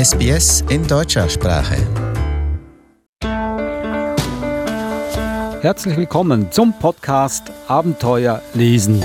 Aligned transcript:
SBS 0.00 0.64
in 0.70 0.86
deutscher 0.86 1.28
Sprache. 1.28 1.76
Herzlich 5.60 5.94
willkommen 5.94 6.50
zum 6.50 6.72
Podcast 6.78 7.52
Abenteuer 7.68 8.40
lesen. 8.54 9.04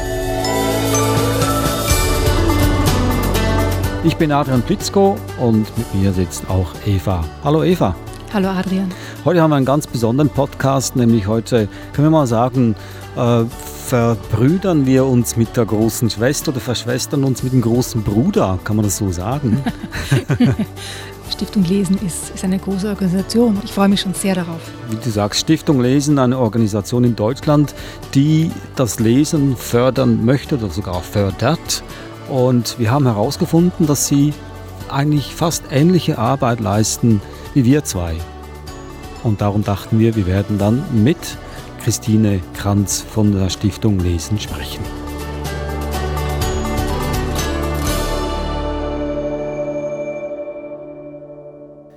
Ich 4.05 4.15
bin 4.15 4.31
Adrian 4.31 4.62
Plitzko 4.62 5.17
und 5.42 5.65
mit 5.78 5.94
mir 5.96 6.13
sitzt 6.13 6.49
auch 6.49 6.73
Eva. 6.85 7.25
Hallo 7.43 7.65
Eva. 7.65 7.93
Hallo 8.33 8.47
Adrian. 8.47 8.89
Heute 9.25 9.41
haben 9.41 9.49
wir 9.49 9.57
einen 9.57 9.65
ganz 9.65 9.87
besonderen 9.87 10.29
Podcast, 10.29 10.96
nämlich 10.96 11.27
heute 11.27 11.67
können 11.91 12.07
wir 12.07 12.12
mal 12.12 12.27
sagen, 12.27 12.73
äh, 13.17 13.43
verbrüdern 13.86 14.88
wir 14.88 15.06
uns 15.06 15.38
mit 15.38 15.56
der 15.56 15.65
großen 15.65 16.09
Schwester 16.09 16.52
oder 16.52 16.59
verschwestern 16.59 17.23
uns 17.23 17.44
mit 17.44 17.54
dem 17.54 17.62
großen 17.62 18.02
Bruder, 18.04 18.57
kann 18.63 18.76
man 18.76 18.85
das 18.85 18.98
so 18.98 19.12
sagen? 19.12 19.63
Stiftung 21.31 21.63
Lesen 21.63 21.99
ist, 22.05 22.31
ist 22.34 22.43
eine 22.43 22.57
große 22.57 22.90
Organisation. 22.90 23.59
Ich 23.63 23.73
freue 23.73 23.88
mich 23.88 24.02
schon 24.02 24.13
sehr 24.13 24.35
darauf. 24.35 24.59
Wie 24.90 24.95
du 24.95 25.09
sagst, 25.09 25.41
Stiftung 25.41 25.81
Lesen, 25.81 26.17
eine 26.17 26.40
Organisation 26.40 27.03
in 27.03 27.16
Deutschland, 27.16 27.76
die 28.16 28.52
das 28.76 28.99
Lesen 28.99 29.55
fördern 29.55 30.26
möchte 30.26 30.55
oder 30.55 30.70
sogar 30.70 31.02
fördert. 31.02 31.84
Und 32.29 32.79
wir 32.79 32.90
haben 32.90 33.05
herausgefunden, 33.05 33.85
dass 33.85 34.07
sie 34.07 34.34
eigentlich 34.90 35.35
fast 35.35 35.63
ähnliche 35.70 36.17
Arbeit 36.17 36.59
leisten 36.59 37.21
wie 37.54 37.65
wir 37.65 37.84
zwei. 37.84 38.15
Und 39.23 39.41
darum 39.41 39.63
dachten 39.63 39.99
wir, 39.99 40.15
wir 40.15 40.26
werden 40.26 40.57
dann 40.57 40.84
mit 40.91 41.38
Christine 41.85 42.41
Kranz 42.55 43.05
von 43.07 43.31
der 43.31 43.48
Stiftung 43.52 43.99
Lesen 43.99 44.39
sprechen. 44.39 44.84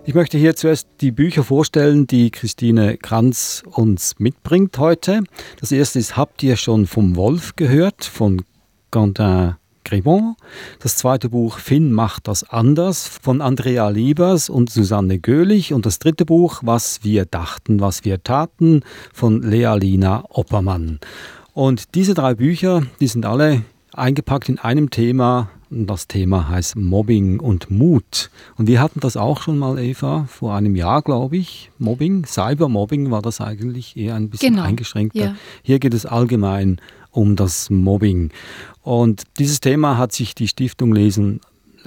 Ich 0.05 0.13
möchte 0.13 0.37
hier 0.37 0.55
zuerst 0.57 0.89
die 1.01 1.11
Bücher 1.11 1.43
vorstellen, 1.43 2.07
die 2.07 2.31
Christine 2.31 2.99
Kranz 2.99 3.63
uns 3.65 4.19
mitbringt 4.19 4.77
heute. 4.77 5.23
Das 5.59 5.73
erste 5.73 5.99
ist 5.99 6.19
Habt 6.19 6.43
ihr 6.43 6.57
schon 6.57 6.85
vom 6.85 7.17
Wolf 7.17 7.57
gehört 7.57 8.05
von 8.05 8.43
Quentin 8.91 9.55
Grimont. 9.89 10.37
Das 10.81 10.97
zweite 10.97 11.31
Buch 11.31 11.59
Finn 11.59 11.93
macht 11.93 12.29
das 12.29 12.49
anders 12.49 13.09
von 13.09 13.41
Andrea 13.41 13.89
Liebers 13.89 14.51
und 14.51 14.71
Susanne 14.71 15.19
Göhlich. 15.19 15.73
Und 15.73 15.87
das 15.87 15.99
dritte 15.99 16.27
Buch 16.27 16.61
Was 16.63 17.05
wir 17.05 17.25
dachten, 17.25 17.81
was 17.81 18.05
wir 18.05 18.23
taten 18.23 18.83
von 19.13 19.43
Lea 19.43 19.75
Lina 19.79 20.25
Oppermann. 20.29 21.01
Und 21.55 21.95
diese 21.95 22.15
drei 22.15 22.35
Bücher, 22.35 22.83
die 23.01 23.07
sind 23.07 23.25
alle 23.25 23.63
eingepackt 23.93 24.49
in 24.49 24.59
einem 24.59 24.91
Thema. 24.91 25.51
Und 25.71 25.87
das 25.87 26.07
Thema 26.07 26.49
heißt 26.49 26.77
Mobbing 26.77 27.41
und 27.41 27.71
Mut. 27.71 28.31
Und 28.57 28.69
wir 28.69 28.81
hatten 28.81 29.01
das 29.01 29.17
auch 29.17 29.43
schon 29.43 29.59
mal, 29.59 29.79
Eva, 29.79 30.27
vor 30.29 30.55
einem 30.55 30.77
Jahr, 30.77 31.03
glaube 31.03 31.37
ich. 31.37 31.71
Mobbing, 31.79 32.25
Cybermobbing 32.25 33.11
war 33.11 33.23
das 33.23 33.41
eigentlich 33.41 33.97
eher 33.97 34.15
ein 34.15 34.31
bisschen 34.31 34.55
genau. 34.55 34.67
eingeschränkter. 34.67 35.19
Ja. 35.19 35.37
Hier 35.63 35.79
geht 35.79 35.95
es 35.95 36.07
allgemein 36.07 36.81
um 37.11 37.37
das 37.37 37.71
Mobbing. 37.71 38.31
Und 38.83 39.25
dieses 39.39 39.61
Thema 39.61 39.99
hat 39.99 40.13
sich 40.13 40.35
die 40.35 40.49
Stiftung 40.49 40.93
Lesen 40.93 41.41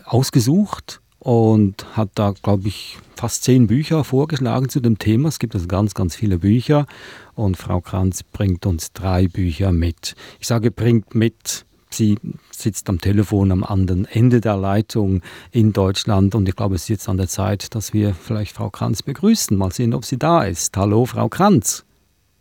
ausgesucht 0.06 1.02
und 1.20 1.86
hat 1.96 2.10
da, 2.16 2.34
glaube 2.42 2.68
ich, 2.68 2.98
fast 3.16 3.44
zehn 3.44 3.68
Bücher 3.68 4.04
vorgeschlagen 4.04 4.70
zu 4.70 4.80
dem 4.80 4.98
Thema. 4.98 5.30
Es 5.30 5.38
gibt 5.38 5.54
also 5.54 5.68
ganz, 5.68 5.94
ganz 5.94 6.16
viele 6.16 6.40
Bücher 6.40 6.88
und 7.36 7.58
Frau 7.58 7.80
Kranz 7.80 8.24
bringt 8.24 8.66
uns 8.66 8.94
drei 8.94 9.28
Bücher 9.28 9.72
mit. 9.72 10.16
Ich 10.40 10.48
sage, 10.48 10.72
bringt 10.72 11.14
mit. 11.14 11.66
Sie 11.92 12.18
sitzt 12.52 12.90
am 12.90 13.02
Telefon 13.02 13.52
am 13.52 13.64
anderen 13.64 14.06
Ende 14.06 14.42
der 14.42 14.56
Leitung 14.58 15.22
in 15.52 15.74
Deutschland 15.74 16.34
und 16.36 16.48
ich 16.48 16.56
glaube, 16.56 16.76
es 16.76 16.84
ist 16.84 16.90
jetzt 16.90 17.10
an 17.10 17.18
der 17.18 17.28
Zeit, 17.28 17.76
dass 17.76 17.94
wir 17.94 18.14
vielleicht 18.14 18.56
Frau 18.56 18.70
Kranz 18.70 19.04
begrüßen. 19.04 19.56
Mal 19.56 19.72
sehen, 19.72 19.94
ob 19.94 20.06
sie 20.06 20.18
da 20.18 20.44
ist. 20.44 20.76
Hallo, 20.78 21.06
Frau 21.06 21.28
Kranz. 21.30 21.86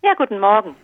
Ja, 0.03 0.15
guten 0.17 0.39
Morgen. 0.41 0.77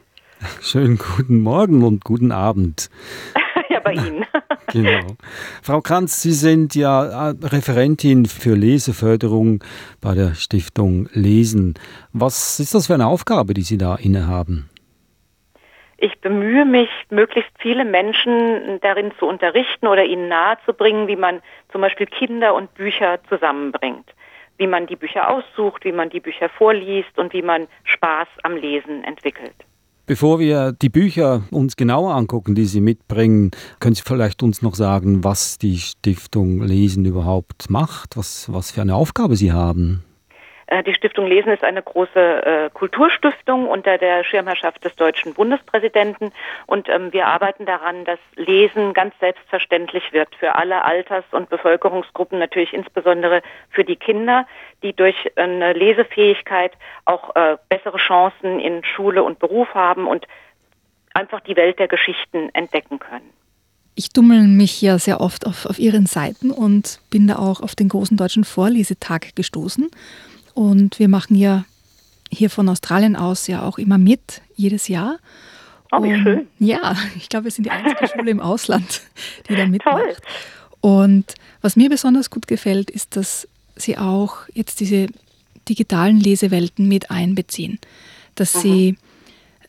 Schönen 0.61 0.99
guten 0.99 1.41
Morgen 1.41 1.83
und 1.83 2.05
guten 2.05 2.33
Abend. 2.33 2.91
ja, 3.69 3.81
bei 3.81 3.93
Ihnen. 3.93 4.27
genau. 4.73 5.17
Frau 5.63 5.81
Kranz, 5.81 6.23
Sie 6.23 6.33
sind 6.33 6.75
ja 6.75 7.31
äh, 7.31 7.35
Referentin 7.43 8.27
für 8.27 8.55
Leseförderung 8.55 9.65
bei 10.01 10.15
der 10.15 10.35
Stiftung 10.35 11.09
Lesen. 11.13 11.75
Was 12.13 12.61
ist 12.61 12.75
das 12.75 12.89
für 12.89 12.95
eine 12.95 13.07
Aufgabe, 13.07 13.55
die 13.55 13.63
Sie 13.63 13.79
da 13.79 13.97
innehaben? 13.97 14.69
Ich 15.99 16.21
bemühe 16.21 16.67
mich, 16.67 16.91
möglichst 17.09 17.53
viele 17.59 17.87
Menschen 17.87 18.81
darin 18.83 19.13
zu 19.19 19.27
unterrichten 19.27 19.87
oder 19.87 20.05
ihnen 20.05 20.29
nahezubringen, 20.29 21.09
wie 21.09 21.17
man 21.17 21.41
zum 21.73 21.81
Beispiel 21.81 22.07
Kinder 22.07 22.55
und 22.55 22.75
Bücher 22.75 23.19
zusammenbringt. 23.31 24.13
Wie 24.59 24.67
man 24.67 24.87
die 24.87 24.97
Bücher 24.97 25.31
aussucht, 25.31 25.85
wie 25.85 25.93
man 25.93 26.11
die 26.11 26.21
Bücher 26.21 26.51
vorliest 26.51 27.19
und 27.19 27.33
wie 27.33 27.43
man 27.43 27.67
Spaß 27.85 28.29
am 28.43 28.57
Lesen 28.57 29.05
entwickelt. 29.05 29.55
Bevor 30.07 30.39
wir 30.39 30.71
die 30.71 30.89
Bücher 30.89 31.43
uns 31.51 31.75
genauer 31.75 32.15
angucken, 32.15 32.55
die 32.55 32.67
Sie 32.67 32.81
mitbringen, 32.81 33.51
können 33.81 33.97
Sie 33.97 34.03
vielleicht 34.05 34.41
uns 34.45 34.63
noch 34.63 34.77
sagen, 34.77 35.25
was 35.25 35.59
die 35.59 35.79
Stiftung 35.79 36.63
Lesen 36.63 37.05
überhaupt 37.05 37.69
macht, 37.71 38.17
was, 38.17 38.53
was 38.53 38.71
für 38.71 38.83
eine 38.83 38.95
Aufgabe 38.95 39.37
Sie 39.37 39.51
haben? 39.51 40.06
Äh, 40.67 40.83
die 40.83 40.95
Stiftung 40.95 41.27
Lesen 41.27 41.53
ist 41.53 41.63
eine 41.63 41.83
große 41.83 42.19
äh, 42.47 42.71
Kulturstiftung 42.73 43.69
unter 43.69 43.99
der 43.99 44.25
Schirmherrschaft 44.25 44.85
des 44.85 44.97
deutschen 44.97 45.35
Bundespräsidenten 45.35 46.33
und 46.67 46.89
ähm, 46.89 47.13
wir 47.13 47.27
arbeiten 47.27 47.67
daran, 47.67 48.05
dass 48.05 48.19
Lesen 48.35 48.93
ganz 48.93 49.15
selbstverständlich 49.21 50.13
wird 50.13 50.35
für 50.35 50.57
alle 50.57 50.85
Alters- 50.85 51.25
und 51.31 51.49
Bevölkerungsgruppen, 51.49 52.39
natürlich 52.39 52.73
insbesondere 52.73 53.43
für 53.71 53.85
die 53.85 53.97
Kinder, 53.97 54.47
die 54.83 54.93
durch 54.93 55.17
eine 55.37 55.73
Lesefähigkeit 55.73 56.73
auch 57.05 57.37
äh, 57.37 57.57
bessere 57.69 57.99
Chancen 57.99 58.59
in 58.59 58.85
Schule 58.85 59.23
und 59.23 59.39
Beruf 59.39 59.73
haben 59.75 60.09
und 60.09 60.27
einfach 61.15 61.41
die 61.41 61.57
Welt 61.57 61.79
der 61.79 61.89
Geschichten 61.89 62.51
entdecken 62.55 62.99
können. 62.99 63.31
Ich 63.95 64.11
dummel 64.11 64.47
mich 64.47 64.83
ja 64.83 64.99
sehr 64.99 65.23
oft 65.23 65.47
auf, 65.47 65.65
auf 65.65 65.79
Ihren 65.79 66.05
Seiten 66.05 66.51
und 66.51 67.01
bin 67.09 67.27
da 67.29 67.37
auch 67.37 67.63
auf 67.63 67.75
den 67.75 67.89
großen 67.89 68.17
deutschen 68.19 68.45
Vorlesetag 68.45 69.35
gestoßen. 69.35 69.89
Und 70.57 70.99
wir 70.99 71.09
machen 71.09 71.37
ja 71.37 71.67
hier 72.31 72.49
von 72.49 72.67
Australien 72.71 73.15
aus 73.15 73.47
ja 73.47 73.63
auch 73.63 73.77
immer 73.77 73.99
mit, 73.99 74.41
jedes 74.55 74.89
Jahr. 74.89 75.19
Oh, 75.93 76.03
wie 76.03 76.19
schön. 76.19 76.47
Ja, 76.59 76.97
ich 77.17 77.29
glaube, 77.29 77.45
wir 77.45 77.51
sind 77.51 77.65
die 77.65 77.71
einzige 77.71 78.09
Schule 78.13 78.31
im 78.31 78.41
Ausland, 78.41 79.03
die 79.51 79.55
da 79.55 79.67
mitmacht. 79.67 80.03
Toll. 80.03 80.17
Und 80.81 81.35
was 81.61 81.77
mir 81.77 81.91
besonders 81.91 82.31
gut 82.31 82.47
gefällt, 82.47 82.91
ist, 82.91 83.17
dass 83.17 83.47
sie 83.77 83.99
auch 83.99 84.39
jetzt 84.55 84.81
diese 84.81 85.09
digitalen 85.69 86.21
Lesewelten 86.21 86.89
mit 86.89 87.11
einbeziehen. 87.11 87.79
Dass 88.35 88.55
mhm. 88.55 88.61
sie 88.61 88.97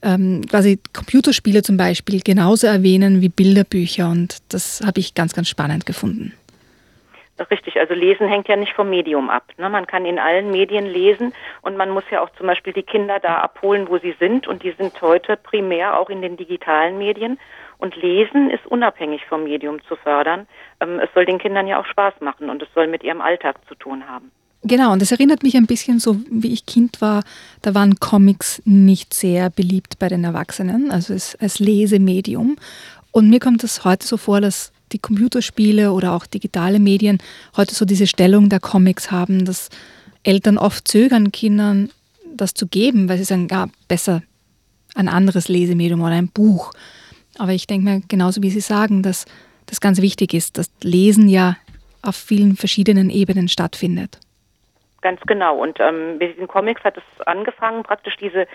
ähm, 0.03 0.42
quasi 0.47 0.80
Computerspiele 0.94 1.64
zum 1.64 1.76
Beispiel 1.76 2.22
genauso 2.22 2.66
erwähnen 2.66 3.20
wie 3.20 3.28
Bilderbücher. 3.28 4.09
Und 4.09 4.38
das 4.47 4.80
habe 4.86 5.02
ich 5.02 5.16
ganz, 5.16 5.34
ganz 5.34 5.50
spannend 5.50 5.86
gefunden. 5.86 6.31
Richtig, 7.52 7.80
also 7.80 7.94
Lesen 7.94 8.28
hängt 8.28 8.48
ja 8.48 8.56
nicht 8.56 8.74
vom 8.74 8.90
Medium 8.90 9.30
ab. 9.30 9.44
Ne? 9.58 9.70
Man 9.70 9.86
kann 9.86 10.06
in 10.06 10.18
allen 10.18 10.50
Medien 10.52 10.86
lesen 10.86 11.34
und 11.62 11.78
man 11.78 11.90
muss 11.92 12.03
ja 12.09 12.22
auch 12.22 12.30
zum 12.38 12.48
Beispiel 12.48 12.74
die 12.74 12.84
Kinder 12.84 13.20
da 13.20 13.40
abholen, 13.40 13.88
wo 13.90 14.00
sie 14.00 14.16
sind 14.20 14.48
und 14.48 14.64
die 14.64 14.72
sind 14.72 15.00
heute 15.02 15.38
primär 15.38 16.00
auch 16.00 16.09
in 16.09 16.22
den 16.22 16.36
digitalen 16.36 16.97
Medien. 16.97 17.40
Und 17.78 17.96
Lesen 17.96 18.50
ist 18.50 18.66
unabhängig 18.66 19.26
vom 19.26 19.44
Medium 19.44 19.84
zu 19.88 19.96
fördern. 19.96 20.47
Ähm, 20.80 21.00
es 21.00 21.09
soll 21.14 21.26
den 21.26 21.38
Kindern 21.38 21.68
ja 21.68 21.80
auch 21.80 21.86
Spaß 21.86 22.16
machen 22.22 22.50
und 22.50 22.62
es 22.64 22.70
soll 22.74 22.88
mit 22.88 23.03
ihrem 23.03 23.22
Alltag 23.22 23.58
zu 23.68 23.76
tun 23.76 24.08
haben. 24.09 24.31
Genau, 24.64 24.92
und 24.92 25.02
das 25.02 25.12
erinnert 25.12 25.44
mich 25.44 25.56
ein 25.56 25.68
bisschen 25.68 26.00
so, 26.00 26.18
wie 26.30 26.52
ich 26.52 26.66
Kind 26.66 27.00
war, 27.00 27.24
da 27.62 27.76
waren 27.76 27.96
Comics 28.00 28.62
nicht 28.66 29.14
sehr 29.14 29.50
beliebt 29.50 30.00
bei 30.00 30.08
den 30.08 30.24
Erwachsenen, 30.24 30.92
also 30.92 31.14
als, 31.14 31.59
Lesemedium. 31.59 32.58
Und 33.12 33.30
mir 33.30 33.40
kommt 33.40 33.64
es 33.64 33.86
heute 33.86 34.06
so 34.06 34.18
vor, 34.18 34.42
dass 34.42 34.74
die 34.92 35.00
Computerspiele 35.00 35.91
oder 35.91 36.14
auch 36.14 36.26
digitale 36.26 36.79
Medien 36.79 37.17
heute 37.56 37.76
so 37.76 37.85
diese 37.85 38.08
Stellung 38.08 38.50
der 38.50 38.59
Comics 38.59 39.11
haben, 39.11 39.46
dass 39.46 39.70
Eltern 40.23 40.58
oft 40.58 40.88
zögern, 40.88 41.32
Kindern 41.32 41.90
das 42.35 42.53
zu 42.53 42.67
geben, 42.67 43.09
weil 43.09 43.17
sie 43.17 43.23
sagen, 43.23 43.47
ja, 43.50 43.67
besser 43.88 44.22
ein 44.96 45.08
anderes 45.08 45.47
Lesemedium 45.47 46.02
oder 46.02 46.11
ein 46.11 46.29
Buch. 46.29 46.72
Aber 47.38 47.53
ich 47.53 47.67
denke 47.67 47.85
mir, 47.85 48.02
genauso 48.08 48.41
wie 48.41 48.50
Sie 48.50 48.61
sagen, 48.61 49.03
dass 49.03 49.26
das 49.67 49.79
ganz 49.79 50.02
wichtig 50.02 50.34
ist, 50.34 50.58
dass 50.58 50.70
Lesen 50.82 51.29
ja 51.29 51.58
auf 52.02 52.16
vielen 52.16 52.56
verschiedenen 52.56 53.09
Ebenen 53.09 53.47
stattfindet. 53.47 54.20
Ganz 55.08 55.22
genau. 55.22 55.56
Und 55.56 55.80
ähm, 55.80 56.18
mit 56.18 56.34
diesen 56.34 56.50
Comics 56.50 56.84
hat 56.84 56.98
es 56.98 57.26
angefangen, 57.26 57.84
praktisch 57.84 58.18
diese 58.18 58.46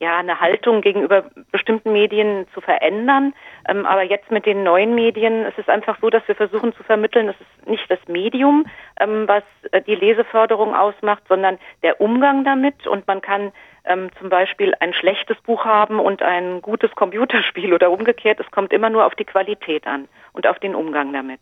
ja 0.00 0.18
eine 0.18 0.40
Haltung 0.40 0.80
gegenüber 0.80 1.30
bestimmten 1.52 1.92
Medien 1.92 2.48
zu 2.52 2.60
verändern. 2.60 3.32
Ähm, 3.68 3.86
aber 3.86 4.02
jetzt 4.02 4.28
mit 4.32 4.44
den 4.44 4.64
neuen 4.64 4.96
Medien 4.96 5.44
ist 5.44 5.56
es 5.56 5.68
einfach 5.68 5.98
so, 6.00 6.10
dass 6.10 6.26
wir 6.26 6.34
versuchen 6.34 6.74
zu 6.74 6.82
vermitteln, 6.82 7.28
es 7.28 7.36
ist 7.40 7.68
nicht 7.68 7.88
das 7.88 8.00
Medium, 8.08 8.66
ähm, 8.98 9.28
was 9.28 9.44
äh, 9.70 9.82
die 9.82 9.94
Leseförderung 9.94 10.74
ausmacht, 10.74 11.22
sondern 11.28 11.60
der 11.84 12.00
Umgang 12.00 12.42
damit. 12.42 12.88
Und 12.88 13.06
man 13.06 13.20
kann 13.20 13.52
ähm, 13.84 14.10
zum 14.18 14.30
Beispiel 14.30 14.74
ein 14.80 14.92
schlechtes 14.92 15.40
Buch 15.42 15.64
haben 15.64 16.00
und 16.00 16.22
ein 16.22 16.60
gutes 16.60 16.90
Computerspiel 16.96 17.72
oder 17.72 17.92
umgekehrt. 17.92 18.40
Es 18.40 18.50
kommt 18.50 18.72
immer 18.72 18.90
nur 18.90 19.06
auf 19.06 19.14
die 19.14 19.26
Qualität 19.26 19.86
an 19.86 20.08
und 20.32 20.48
auf 20.48 20.58
den 20.58 20.74
Umgang 20.74 21.12
damit. 21.12 21.38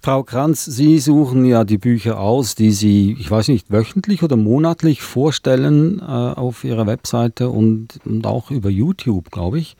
Frau 0.00 0.22
Kranz, 0.22 0.64
Sie 0.64 0.98
suchen 0.98 1.44
ja 1.44 1.64
die 1.64 1.78
Bücher 1.78 2.20
aus, 2.20 2.54
die 2.54 2.72
Sie, 2.72 3.16
ich 3.18 3.30
weiß 3.30 3.48
nicht, 3.48 3.70
wöchentlich 3.70 4.22
oder 4.22 4.36
monatlich 4.36 5.02
vorstellen 5.02 6.00
äh, 6.00 6.04
auf 6.04 6.64
Ihrer 6.64 6.86
Webseite 6.86 7.48
und, 7.48 8.00
und 8.04 8.26
auch 8.26 8.50
über 8.50 8.68
YouTube, 8.68 9.30
glaube 9.30 9.58
ich. 9.58 9.76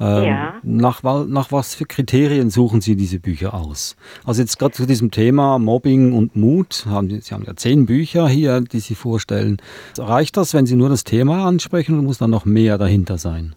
Ähm, 0.00 0.24
ja. 0.24 0.54
nach, 0.62 1.02
nach 1.02 1.52
was 1.52 1.74
für 1.74 1.84
Kriterien 1.84 2.48
suchen 2.48 2.80
Sie 2.80 2.96
diese 2.96 3.20
Bücher 3.20 3.52
aus? 3.52 3.96
Also 4.24 4.40
jetzt 4.40 4.58
gerade 4.58 4.72
zu 4.72 4.86
diesem 4.86 5.10
Thema 5.10 5.58
Mobbing 5.58 6.14
und 6.14 6.36
Mut, 6.36 6.86
haben 6.88 7.10
Sie, 7.10 7.20
Sie 7.20 7.34
haben 7.34 7.44
ja 7.44 7.54
zehn 7.54 7.84
Bücher 7.84 8.26
hier, 8.26 8.62
die 8.62 8.80
Sie 8.80 8.94
vorstellen. 8.94 9.58
Reicht 9.98 10.38
das, 10.38 10.54
wenn 10.54 10.64
Sie 10.64 10.76
nur 10.76 10.88
das 10.88 11.04
Thema 11.04 11.46
ansprechen 11.46 11.94
oder 11.94 12.02
muss 12.02 12.18
da 12.18 12.26
noch 12.28 12.46
mehr 12.46 12.78
dahinter 12.78 13.18
sein? 13.18 13.54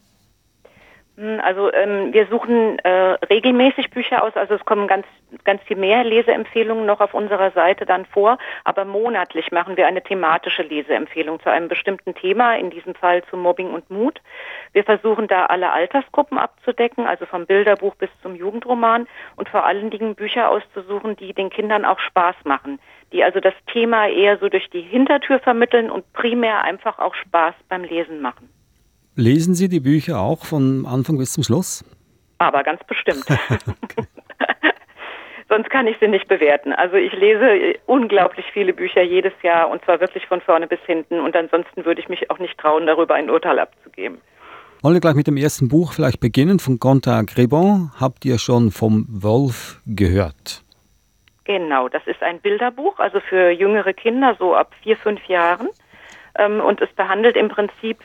Also 1.40 1.72
ähm, 1.74 2.14
wir 2.14 2.28
suchen 2.28 2.80
äh, 2.80 3.18
regelmäßig 3.30 3.90
Bücher 3.92 4.24
aus, 4.24 4.36
also 4.36 4.56
es 4.56 4.66
kommen 4.66 4.88
ganz 4.88 5.06
ganz 5.44 5.62
viel 5.64 5.78
mehr 5.78 6.04
Leseempfehlungen 6.04 6.86
noch 6.86 7.00
auf 7.00 7.14
unserer 7.14 7.52
Seite 7.52 7.86
dann 7.86 8.06
vor, 8.06 8.38
aber 8.64 8.86
monatlich 8.86 9.52
machen 9.52 9.78
wir 9.78 9.88
eine 9.88 10.04
thematische 10.04 10.64
Leseempfehlung 10.64 11.40
zu 11.42 11.50
einem 11.50 11.68
bestimmten 11.68 12.14
Thema, 12.16 12.56
in 12.58 12.70
diesem 12.70 12.96
Fall 12.96 13.24
zu 13.26 13.38
Mobbing 13.38 13.72
und 13.72 13.90
Mut. 13.90 14.22
Wir 14.74 14.84
versuchen 14.84 15.28
da 15.28 15.46
alle 15.48 15.72
Altersgruppen 15.72 16.38
abzudecken, 16.38 17.08
also 17.08 17.26
vom 17.26 17.46
Bilderbuch 17.46 17.96
bis 17.96 18.10
zum 18.22 18.36
Jugendroman 18.36 19.08
und 19.36 19.50
vor 19.50 19.66
allen 19.66 19.90
Dingen 19.90 20.16
Bücher 20.16 20.50
auszusuchen, 20.50 21.16
die 21.16 21.34
den 21.34 21.50
Kindern 21.50 21.86
auch 21.86 22.00
Spaß 22.00 22.36
machen, 22.44 22.80
die 23.12 23.24
also 23.24 23.40
das 23.40 23.54
Thema 23.72 24.08
eher 24.08 24.38
so 24.38 24.50
durch 24.50 24.70
die 24.70 24.82
Hintertür 24.82 25.40
vermitteln 25.40 25.90
und 25.90 26.12
primär 26.14 26.64
einfach 26.64 27.00
auch 27.00 27.16
Spaß 27.16 27.56
beim 27.70 27.84
Lesen 27.84 28.22
machen. 28.22 28.50
Lesen 29.16 29.54
Sie 29.54 29.70
die 29.70 29.80
Bücher 29.80 30.20
auch 30.20 30.46
von 30.46 30.86
Anfang 30.86 31.18
bis 31.18 31.34
zum 31.34 31.44
Schluss? 31.44 31.86
Aber 32.40 32.64
ganz 32.64 32.82
bestimmt. 32.86 33.26
Sonst 35.50 35.70
kann 35.70 35.86
ich 35.86 35.98
sie 36.00 36.08
nicht 36.08 36.28
bewerten. 36.28 36.74
Also 36.74 36.96
ich 36.96 37.14
lese 37.14 37.76
unglaublich 37.86 38.46
viele 38.54 38.74
Bücher 38.74 39.04
jedes 39.04 39.34
Jahr 39.44 39.70
und 39.70 39.86
zwar 39.86 40.00
wirklich 40.00 40.26
von 40.26 40.42
vorne 40.42 40.66
bis 40.66 40.80
hinten 40.88 41.20
und 41.20 41.36
ansonsten 41.36 41.86
würde 41.86 42.02
ich 42.02 42.10
mich 42.10 42.32
auch 42.32 42.40
nicht 42.40 42.58
trauen, 42.58 42.88
darüber 42.88 43.14
ein 43.14 43.30
Urteil 43.30 43.60
abzugeben. 43.60 44.20
Wollen 44.82 44.96
wir 44.96 45.02
gleich 45.02 45.14
mit 45.14 45.28
dem 45.28 45.38
ersten 45.38 45.70
Buch 45.70 45.94
vielleicht 45.94 46.20
beginnen 46.20 46.58
von 46.58 46.80
Quentin 46.80 47.28
Grebon. 47.28 47.92
Habt 48.00 48.26
ihr 48.26 48.40
schon 48.40 48.72
vom 48.72 49.06
Wolf 49.10 49.80
gehört? 49.86 50.64
Genau, 51.44 51.88
das 51.88 52.02
ist 52.08 52.24
ein 52.24 52.40
Bilderbuch, 52.40 52.98
also 53.00 53.20
für 53.20 53.52
jüngere 53.52 53.94
Kinder, 53.94 54.36
so 54.40 54.56
ab 54.56 54.72
vier, 54.82 54.98
fünf 54.98 55.24
Jahren. 55.28 55.70
Ähm, 56.36 56.62
und 56.62 56.82
es 56.82 56.92
behandelt 56.94 57.36
im 57.36 57.50
Prinzip 57.50 58.00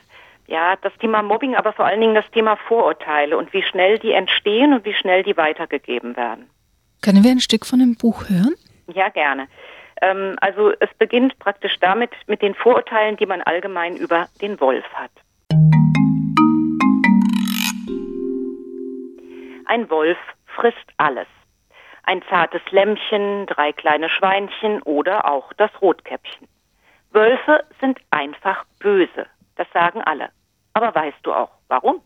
ja, 0.49 0.77
das 0.77 0.93
Thema 0.99 1.23
Mobbing, 1.23 1.55
aber 1.55 1.75
vor 1.75 1.85
allen 1.85 2.01
Dingen 2.01 2.15
das 2.15 2.29
Thema 2.31 2.57
Vorurteile 2.57 3.37
und 3.37 3.53
wie 3.53 3.63
schnell 3.63 3.99
die 3.99 4.13
entstehen 4.13 4.73
und 4.73 4.85
wie 4.85 4.95
schnell 4.95 5.23
die 5.23 5.37
weitergegeben 5.37 6.17
werden. 6.17 6.49
Können 7.03 7.23
wir 7.23 7.31
ein 7.31 7.41
Stück 7.41 7.67
von 7.67 7.79
dem 7.79 7.97
Buch 7.97 8.29
hören? 8.29 8.55
Ja, 8.93 9.11
gerne. 9.11 9.47
Ähm, 10.01 10.37
also 10.41 10.73
es 10.81 10.89
beginnt 10.99 11.39
praktisch 11.39 11.79
damit 11.81 12.11
mit 12.27 12.41
den 12.41 12.55
Vorurteilen, 12.55 13.19
die 13.19 13.27
man 13.27 13.43
allgemein 13.43 13.97
über 13.97 14.27
den 14.41 14.59
Wolf 14.59 14.87
hat. 14.95 15.11
Ein 19.67 19.91
Wolf 19.91 20.17
frisst 20.47 20.77
alles. 20.97 21.27
Ein 22.05 22.23
zartes 22.31 22.63
Lämmchen, 22.71 23.45
drei 23.45 23.73
kleine 23.73 24.09
Schweinchen 24.09 24.81
oder 24.83 25.31
auch 25.31 25.53
das 25.53 25.71
Rotkäppchen. 25.83 26.49
Wölfe 27.11 27.65
sind 27.83 27.99
einfach 28.11 28.65
böse, 28.79 29.27
das 29.57 29.67
sagen 29.75 30.01
alle. 30.01 30.31
Aber 30.79 30.95
weißt 30.95 31.19
du 31.25 31.33
auch, 31.33 31.51
warum? 31.67 32.01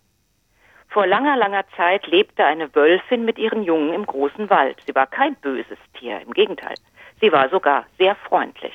Vor 0.88 1.06
langer, 1.06 1.36
langer 1.36 1.64
Zeit 1.76 2.06
lebte 2.06 2.42
eine 2.42 2.74
Wölfin 2.74 3.22
mit 3.26 3.36
ihren 3.36 3.64
Jungen 3.64 3.92
im 3.92 4.06
großen 4.06 4.48
Wald. 4.48 4.78
Sie 4.86 4.94
war 4.94 5.06
kein 5.06 5.34
böses 5.34 5.76
Tier, 5.92 6.22
im 6.22 6.32
Gegenteil. 6.32 6.76
Sie 7.20 7.30
war 7.32 7.50
sogar 7.50 7.84
sehr 7.98 8.14
freundlich. 8.14 8.72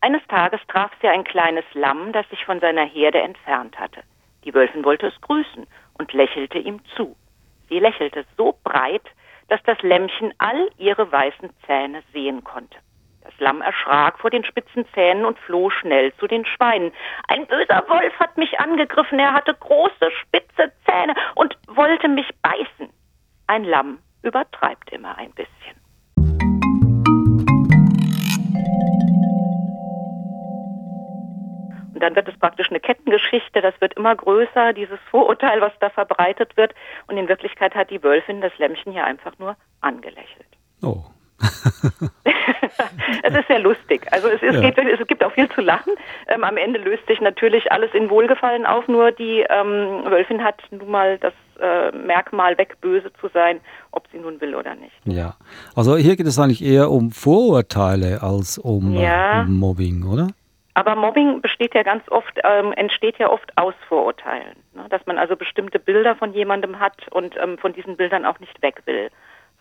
Eines 0.00 0.26
Tages 0.28 0.62
traf 0.66 0.90
sie 1.02 1.08
ein 1.08 1.24
kleines 1.24 1.66
Lamm, 1.74 2.12
das 2.12 2.26
sich 2.30 2.42
von 2.46 2.58
seiner 2.60 2.86
Herde 2.86 3.20
entfernt 3.20 3.78
hatte. 3.78 4.02
Die 4.44 4.54
Wölfin 4.54 4.82
wollte 4.82 5.08
es 5.08 5.20
grüßen 5.20 5.66
und 5.98 6.12
lächelte 6.14 6.56
ihm 6.56 6.80
zu. 6.96 7.14
Sie 7.68 7.80
lächelte 7.80 8.24
so 8.38 8.58
breit, 8.64 9.04
dass 9.48 9.62
das 9.64 9.76
Lämmchen 9.82 10.32
all 10.38 10.70
ihre 10.78 11.12
weißen 11.12 11.50
Zähne 11.66 12.02
sehen 12.14 12.44
konnte. 12.44 12.78
Das 13.24 13.34
Lamm 13.38 13.62
erschrak 13.62 14.18
vor 14.18 14.30
den 14.30 14.44
spitzen 14.44 14.84
Zähnen 14.94 15.24
und 15.24 15.38
floh 15.38 15.70
schnell 15.70 16.12
zu 16.14 16.26
den 16.26 16.44
Schweinen. 16.44 16.92
Ein 17.28 17.46
böser 17.46 17.84
Wolf 17.88 18.12
hat 18.18 18.36
mich 18.36 18.58
angegriffen, 18.58 19.18
er 19.18 19.32
hatte 19.32 19.54
große, 19.54 20.10
spitze 20.20 20.72
Zähne 20.84 21.14
und 21.36 21.56
wollte 21.68 22.08
mich 22.08 22.28
beißen. 22.42 22.92
Ein 23.46 23.64
Lamm 23.64 23.98
übertreibt 24.22 24.90
immer 24.90 25.16
ein 25.18 25.30
bisschen. 25.32 25.76
Und 31.94 32.00
dann 32.00 32.16
wird 32.16 32.28
es 32.28 32.38
praktisch 32.38 32.70
eine 32.70 32.80
Kettengeschichte, 32.80 33.60
das 33.60 33.80
wird 33.80 33.94
immer 33.94 34.16
größer, 34.16 34.72
dieses 34.72 34.98
Vorurteil, 35.10 35.60
was 35.60 35.72
da 35.78 35.90
verbreitet 35.90 36.56
wird. 36.56 36.74
Und 37.06 37.18
in 37.18 37.28
Wirklichkeit 37.28 37.74
hat 37.76 37.90
die 37.90 38.02
Wölfin 38.02 38.40
das 38.40 38.56
Lämmchen 38.58 38.90
hier 38.92 39.04
einfach 39.04 39.38
nur 39.38 39.56
angelächelt. 39.80 40.48
Oh, 40.82 41.04
es 43.22 43.34
ist 43.34 43.48
sehr 43.48 43.58
lustig. 43.58 44.06
Also 44.10 44.28
es, 44.28 44.42
ist, 44.42 44.54
ja. 44.54 44.70
geht, 44.70 44.78
es 44.78 45.06
gibt 45.06 45.24
auch 45.24 45.32
viel 45.32 45.48
zu 45.50 45.60
lachen. 45.60 45.92
Ähm, 46.28 46.44
am 46.44 46.56
Ende 46.56 46.78
löst 46.78 47.06
sich 47.06 47.20
natürlich 47.20 47.72
alles 47.72 47.92
in 47.94 48.10
Wohlgefallen 48.10 48.66
auf, 48.66 48.86
nur 48.88 49.12
die 49.12 49.44
ähm, 49.48 50.04
Wölfin 50.08 50.42
hat 50.42 50.62
nun 50.70 50.90
mal 50.90 51.18
das 51.18 51.32
äh, 51.60 51.90
Merkmal 51.96 52.56
weg, 52.58 52.76
böse 52.80 53.12
zu 53.20 53.28
sein, 53.28 53.60
ob 53.90 54.06
sie 54.12 54.18
nun 54.18 54.40
will 54.40 54.54
oder 54.54 54.74
nicht. 54.74 54.94
Ja, 55.04 55.34
also 55.74 55.96
hier 55.96 56.16
geht 56.16 56.26
es 56.26 56.38
eigentlich 56.38 56.64
eher 56.64 56.90
um 56.90 57.10
Vorurteile 57.10 58.22
als 58.22 58.58
um 58.58 58.96
äh, 58.96 59.04
ja. 59.04 59.44
Mobbing, 59.48 60.04
oder? 60.04 60.28
Aber 60.74 60.96
Mobbing 60.96 61.42
besteht 61.42 61.74
ja 61.74 61.82
ganz 61.82 62.02
oft, 62.10 62.38
ähm, 62.44 62.72
entsteht 62.72 63.18
ja 63.18 63.28
oft 63.28 63.52
aus 63.58 63.74
Vorurteilen. 63.88 64.56
Ne? 64.74 64.86
Dass 64.88 65.04
man 65.04 65.18
also 65.18 65.36
bestimmte 65.36 65.78
Bilder 65.78 66.16
von 66.16 66.32
jemandem 66.32 66.80
hat 66.80 67.08
und 67.10 67.36
ähm, 67.36 67.58
von 67.58 67.74
diesen 67.74 67.98
Bildern 67.98 68.24
auch 68.24 68.40
nicht 68.40 68.62
weg 68.62 68.82
will 68.86 69.10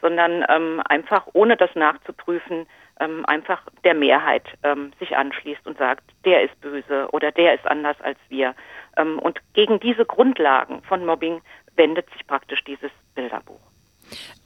sondern 0.01 0.44
ähm, 0.50 0.81
einfach 0.86 1.27
ohne 1.33 1.57
das 1.57 1.69
nachzuprüfen, 1.75 2.65
ähm, 3.00 3.25
einfach 3.25 3.62
der 3.83 3.94
Mehrheit 3.94 4.44
ähm, 4.63 4.92
sich 5.00 5.15
anschließt 5.15 5.65
und 5.65 5.77
sagt, 5.77 6.03
der 6.25 6.44
ist 6.44 6.59
böse 6.62 7.07
oder 7.12 7.31
der 7.31 7.56
ist 7.56 7.65
anders 7.65 8.00
als 8.01 8.18
wir. 8.30 8.56
Ähm, 8.98 9.19
und 9.19 9.39
gegen 9.53 9.80
diese 9.80 10.06
Grundlagen 10.06 10.81
von 10.83 11.06
Mobbing 11.06 11.42
wendet 11.75 12.09
sich 12.12 12.25
praktisch 12.27 12.63
dieses 12.63 12.92
Bilderbuch. 13.15 13.59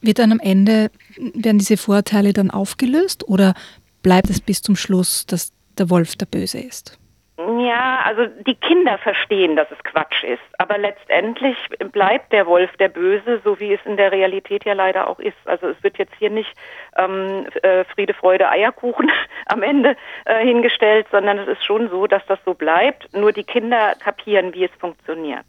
Wird 0.00 0.18
dann 0.18 0.32
am 0.32 0.40
Ende, 0.40 0.90
werden 1.16 1.58
diese 1.58 1.76
Vorurteile 1.76 2.32
dann 2.32 2.50
aufgelöst 2.50 3.28
oder 3.28 3.54
bleibt 4.02 4.30
es 4.30 4.40
bis 4.40 4.62
zum 4.62 4.76
Schluss, 4.76 5.26
dass 5.26 5.52
der 5.78 5.90
Wolf 5.90 6.16
der 6.16 6.26
Böse 6.26 6.58
ist? 6.58 6.98
Ja, 7.38 8.00
also 8.02 8.24
die 8.46 8.54
Kinder 8.54 8.96
verstehen, 8.96 9.56
dass 9.56 9.70
es 9.70 9.78
Quatsch 9.84 10.24
ist. 10.24 10.42
Aber 10.56 10.78
letztendlich 10.78 11.56
bleibt 11.92 12.32
der 12.32 12.46
Wolf 12.46 12.74
der 12.78 12.88
Böse, 12.88 13.42
so 13.44 13.60
wie 13.60 13.74
es 13.74 13.80
in 13.84 13.98
der 13.98 14.10
Realität 14.10 14.64
ja 14.64 14.72
leider 14.72 15.06
auch 15.06 15.18
ist. 15.18 15.36
Also 15.44 15.68
es 15.68 15.82
wird 15.82 15.98
jetzt 15.98 16.14
hier 16.18 16.30
nicht 16.30 16.50
ähm, 16.96 17.46
äh, 17.62 17.84
Friede, 17.84 18.14
Freude, 18.14 18.48
Eierkuchen 18.48 19.10
am 19.46 19.62
Ende 19.62 19.96
äh, 20.24 20.46
hingestellt, 20.46 21.06
sondern 21.10 21.38
es 21.38 21.48
ist 21.48 21.64
schon 21.64 21.90
so, 21.90 22.06
dass 22.06 22.24
das 22.26 22.38
so 22.46 22.54
bleibt. 22.54 23.12
Nur 23.12 23.32
die 23.32 23.44
Kinder 23.44 23.94
kapieren, 24.02 24.54
wie 24.54 24.64
es 24.64 24.72
funktioniert. 24.78 25.44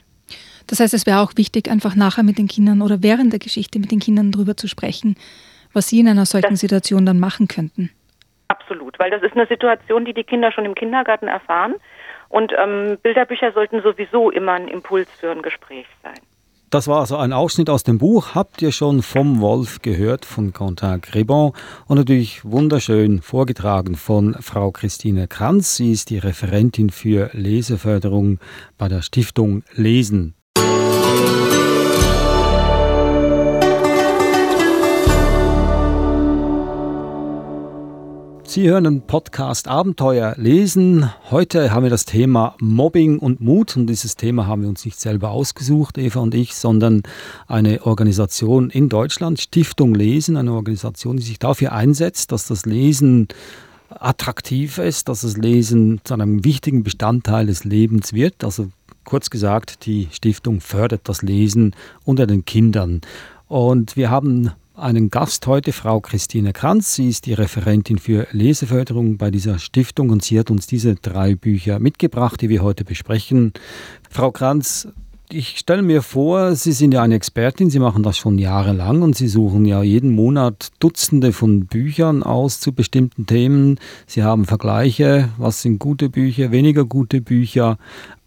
Das 0.67 0.81
heißt, 0.81 0.93
es 0.93 1.05
wäre 1.05 1.21
auch 1.21 1.31
wichtig, 1.37 1.71
einfach 1.71 1.95
nachher 1.95 2.23
mit 2.23 2.37
den 2.37 2.49
Kindern 2.49 2.81
oder 2.81 3.01
während 3.01 3.31
der 3.31 3.39
Geschichte 3.39 3.79
mit 3.79 3.91
den 3.91 3.99
Kindern 3.99 4.33
darüber 4.33 4.57
zu 4.57 4.67
sprechen, 4.67 5.15
was 5.71 5.87
sie 5.87 6.01
in 6.01 6.09
einer 6.09 6.25
solchen 6.25 6.49
das 6.51 6.59
Situation 6.59 7.05
dann 7.05 7.19
machen 7.19 7.47
könnten. 7.47 7.91
Absolut, 8.67 8.99
weil 8.99 9.09
das 9.11 9.23
ist 9.23 9.33
eine 9.33 9.47
Situation, 9.47 10.03
die 10.03 10.13
die 10.13 10.25
Kinder 10.25 10.51
schon 10.51 10.65
im 10.65 10.75
Kindergarten 10.75 11.27
erfahren. 11.27 11.75
Und 12.27 12.51
ähm, 12.61 12.97
Bilderbücher 13.01 13.53
sollten 13.53 13.81
sowieso 13.81 14.29
immer 14.29 14.53
ein 14.53 14.67
Impuls 14.67 15.09
für 15.19 15.31
ein 15.31 15.41
Gespräch 15.41 15.85
sein. 16.03 16.19
Das 16.69 16.89
war 16.89 16.99
also 16.99 17.15
ein 17.15 17.31
Ausschnitt 17.31 17.69
aus 17.69 17.83
dem 17.83 17.97
Buch. 17.97 18.35
Habt 18.35 18.61
ihr 18.61 18.73
schon 18.73 19.01
vom 19.01 19.39
Wolf 19.39 19.81
gehört 19.81 20.25
von 20.25 20.51
Quentin 20.51 20.99
Grebon 20.99 21.53
und 21.87 21.95
natürlich 21.95 22.43
wunderschön 22.43 23.21
vorgetragen 23.21 23.95
von 23.95 24.33
Frau 24.41 24.71
Christine 24.71 25.29
Kranz. 25.29 25.77
Sie 25.77 25.93
ist 25.93 26.09
die 26.09 26.17
Referentin 26.17 26.89
für 26.89 27.29
Leseförderung 27.31 28.39
bei 28.77 28.89
der 28.89 29.01
Stiftung 29.01 29.63
Lesen. 29.75 30.36
Sie 38.49 38.69
hören 38.69 38.85
den 38.85 39.01
Podcast 39.01 39.67
Abenteuer 39.67 40.33
lesen. 40.37 41.11
Heute 41.29 41.73
haben 41.73 41.83
wir 41.83 41.89
das 41.89 42.05
Thema 42.05 42.55
Mobbing 42.61 43.19
und 43.19 43.41
Mut. 43.41 43.75
Und 43.75 43.87
dieses 43.87 44.15
Thema 44.15 44.47
haben 44.47 44.61
wir 44.61 44.69
uns 44.69 44.85
nicht 44.85 44.97
selber 45.01 45.31
ausgesucht, 45.31 45.97
Eva 45.97 46.21
und 46.21 46.33
ich, 46.33 46.55
sondern 46.55 47.03
eine 47.47 47.85
Organisation 47.85 48.69
in 48.69 48.87
Deutschland, 48.87 49.41
Stiftung 49.41 49.93
Lesen, 49.93 50.37
eine 50.37 50.53
Organisation, 50.53 51.17
die 51.17 51.23
sich 51.23 51.39
dafür 51.39 51.73
einsetzt, 51.73 52.31
dass 52.31 52.47
das 52.47 52.65
Lesen 52.65 53.27
attraktiv 53.89 54.77
ist, 54.77 55.09
dass 55.09 55.21
das 55.21 55.35
Lesen 55.35 55.99
zu 56.05 56.13
einem 56.13 56.45
wichtigen 56.45 56.83
Bestandteil 56.83 57.47
des 57.47 57.65
Lebens 57.65 58.13
wird. 58.13 58.45
Also 58.45 58.69
kurz 59.03 59.29
gesagt, 59.29 59.85
die 59.85 60.07
Stiftung 60.11 60.61
fördert 60.61 61.01
das 61.03 61.21
Lesen 61.21 61.75
unter 62.05 62.25
den 62.25 62.45
Kindern. 62.45 63.01
Und 63.49 63.97
wir 63.97 64.09
haben 64.09 64.53
einen 64.77 65.09
Gast 65.09 65.47
heute, 65.47 65.73
Frau 65.73 65.99
Christine 65.99 66.53
Kranz. 66.53 66.93
Sie 66.93 67.09
ist 67.09 67.25
die 67.25 67.33
Referentin 67.33 67.97
für 67.97 68.27
Leseförderung 68.31 69.17
bei 69.17 69.31
dieser 69.31 69.57
Stiftung 69.59 70.11
und 70.11 70.23
sie 70.23 70.39
hat 70.39 70.51
uns 70.51 70.67
diese 70.67 70.95
drei 70.95 71.35
Bücher 71.35 71.79
mitgebracht, 71.79 72.41
die 72.41 72.49
wir 72.49 72.61
heute 72.61 72.83
besprechen. 72.83 73.53
Frau 74.09 74.31
Kranz, 74.31 74.87
ich 75.29 75.57
stelle 75.57 75.81
mir 75.81 76.01
vor, 76.03 76.55
Sie 76.55 76.71
sind 76.71 76.93
ja 76.93 77.01
eine 77.01 77.15
Expertin, 77.15 77.69
Sie 77.69 77.79
machen 77.79 78.03
das 78.03 78.17
schon 78.17 78.37
jahrelang 78.37 79.01
und 79.01 79.15
Sie 79.15 79.27
suchen 79.27 79.65
ja 79.65 79.83
jeden 79.83 80.15
Monat 80.15 80.69
Dutzende 80.79 81.33
von 81.33 81.65
Büchern 81.65 82.23
aus 82.23 82.59
zu 82.59 82.71
bestimmten 82.71 83.25
Themen. 83.25 83.79
Sie 84.05 84.23
haben 84.23 84.45
Vergleiche, 84.45 85.29
was 85.37 85.63
sind 85.63 85.79
gute 85.79 86.09
Bücher, 86.09 86.51
weniger 86.51 86.85
gute 86.85 87.19
Bücher. 87.19 87.77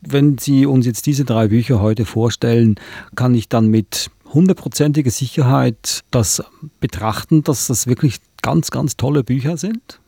Wenn 0.03 0.37
Sie 0.37 0.67
uns 0.67 0.85
jetzt 0.85 1.07
diese 1.07 1.25
drei 1.25 1.49
Bücher 1.49 1.81
heute 1.81 2.05
vorstellen, 2.05 2.75
kann 3.15 3.35
ich 3.35 3.49
dann 3.49 3.69
mit 3.69 4.11
hundertprozentiger 4.33 5.11
Sicherheit 5.11 6.01
das 6.11 6.43
betrachten, 6.81 7.43
dass 7.43 7.67
das 7.67 7.87
wirklich 7.87 8.19
ganz, 8.43 8.71
ganz 8.71 8.97
tolle 8.97 9.25
Bücher 9.25 9.57
sind? 9.57 10.01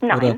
Nein. 0.00 0.16
Oder, 0.16 0.36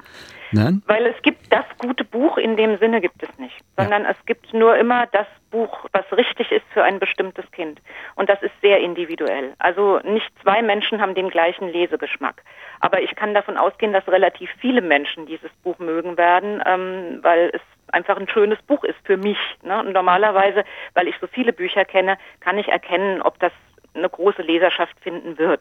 nein? 0.52 0.82
Weil 0.86 1.06
es 1.06 1.20
gibt 1.22 1.52
das 1.52 1.64
gute 1.78 2.04
Buch 2.04 2.38
in 2.38 2.56
dem 2.56 2.78
Sinne 2.78 3.00
gibt 3.00 3.22
es 3.22 3.38
nicht, 3.38 3.56
sondern 3.76 4.04
ja. 4.04 4.10
es 4.10 4.26
gibt 4.26 4.52
nur 4.52 4.76
immer 4.76 5.06
das 5.06 5.26
Buch, 5.50 5.86
was 5.92 6.04
richtig 6.12 6.52
ist 6.52 6.66
für 6.72 6.82
ein 6.84 6.98
bestimmtes 6.98 7.50
Kind. 7.52 7.80
Und 8.14 8.28
das 8.28 8.42
ist 8.42 8.52
sehr 8.60 8.80
individuell. 8.80 9.54
Also 9.58 10.00
nicht 10.04 10.30
zwei 10.42 10.62
Menschen 10.62 11.00
haben 11.00 11.14
den 11.14 11.30
gleichen 11.30 11.68
Lesegeschmack. 11.68 12.42
Aber 12.80 13.02
ich 13.02 13.14
kann 13.16 13.34
davon 13.34 13.56
ausgehen, 13.56 13.92
dass 13.92 14.06
relativ 14.08 14.50
viele 14.60 14.82
Menschen 14.82 15.26
dieses 15.26 15.50
Buch 15.62 15.78
mögen 15.78 16.16
werden, 16.16 16.62
ähm, 16.66 17.18
weil 17.22 17.50
es 17.54 17.62
einfach 17.92 18.18
ein 18.18 18.28
schönes 18.28 18.60
Buch 18.62 18.84
ist 18.84 18.98
für 19.04 19.16
mich. 19.16 19.38
Ne? 19.62 19.78
Und 19.80 19.92
normalerweise, 19.92 20.64
weil 20.94 21.08
ich 21.08 21.14
so 21.20 21.26
viele 21.26 21.52
Bücher 21.52 21.84
kenne, 21.84 22.18
kann 22.40 22.58
ich 22.58 22.68
erkennen, 22.68 23.22
ob 23.22 23.38
das 23.38 23.52
eine 23.98 24.08
große 24.08 24.42
Leserschaft 24.42 24.94
finden 25.00 25.38
wird. 25.38 25.60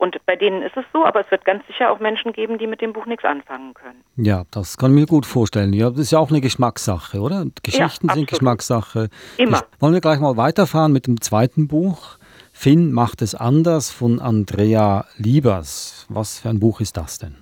Und 0.00 0.16
bei 0.24 0.34
denen 0.34 0.62
ist 0.62 0.74
es 0.78 0.84
so, 0.94 1.04
aber 1.04 1.20
es 1.20 1.30
wird 1.30 1.44
ganz 1.44 1.66
sicher 1.66 1.90
auch 1.90 2.00
Menschen 2.00 2.32
geben, 2.32 2.56
die 2.56 2.66
mit 2.66 2.80
dem 2.80 2.94
Buch 2.94 3.04
nichts 3.04 3.24
anfangen 3.24 3.74
können. 3.74 4.02
Ja, 4.16 4.44
das 4.50 4.78
kann 4.78 4.92
ich 4.92 5.00
mir 5.00 5.06
gut 5.06 5.26
vorstellen. 5.26 5.74
Ja, 5.74 5.90
das 5.90 5.98
ist 5.98 6.12
ja 6.12 6.18
auch 6.18 6.30
eine 6.30 6.40
Geschmackssache, 6.40 7.20
oder? 7.20 7.44
Geschichten 7.62 8.08
ja, 8.08 8.14
sind 8.14 8.26
Geschmackssache. 8.26 9.10
Immer. 9.36 9.58
Ich, 9.58 9.82
wollen 9.82 9.92
wir 9.92 10.00
gleich 10.00 10.18
mal 10.18 10.38
weiterfahren 10.38 10.92
mit 10.92 11.06
dem 11.06 11.20
zweiten 11.20 11.68
Buch? 11.68 12.16
Finn 12.54 12.92
macht 12.92 13.20
es 13.20 13.34
anders 13.34 13.90
von 13.90 14.20
Andrea 14.20 15.04
Liebers. 15.18 16.06
Was 16.08 16.40
für 16.40 16.48
ein 16.48 16.60
Buch 16.60 16.80
ist 16.80 16.96
das 16.96 17.18
denn? 17.18 17.36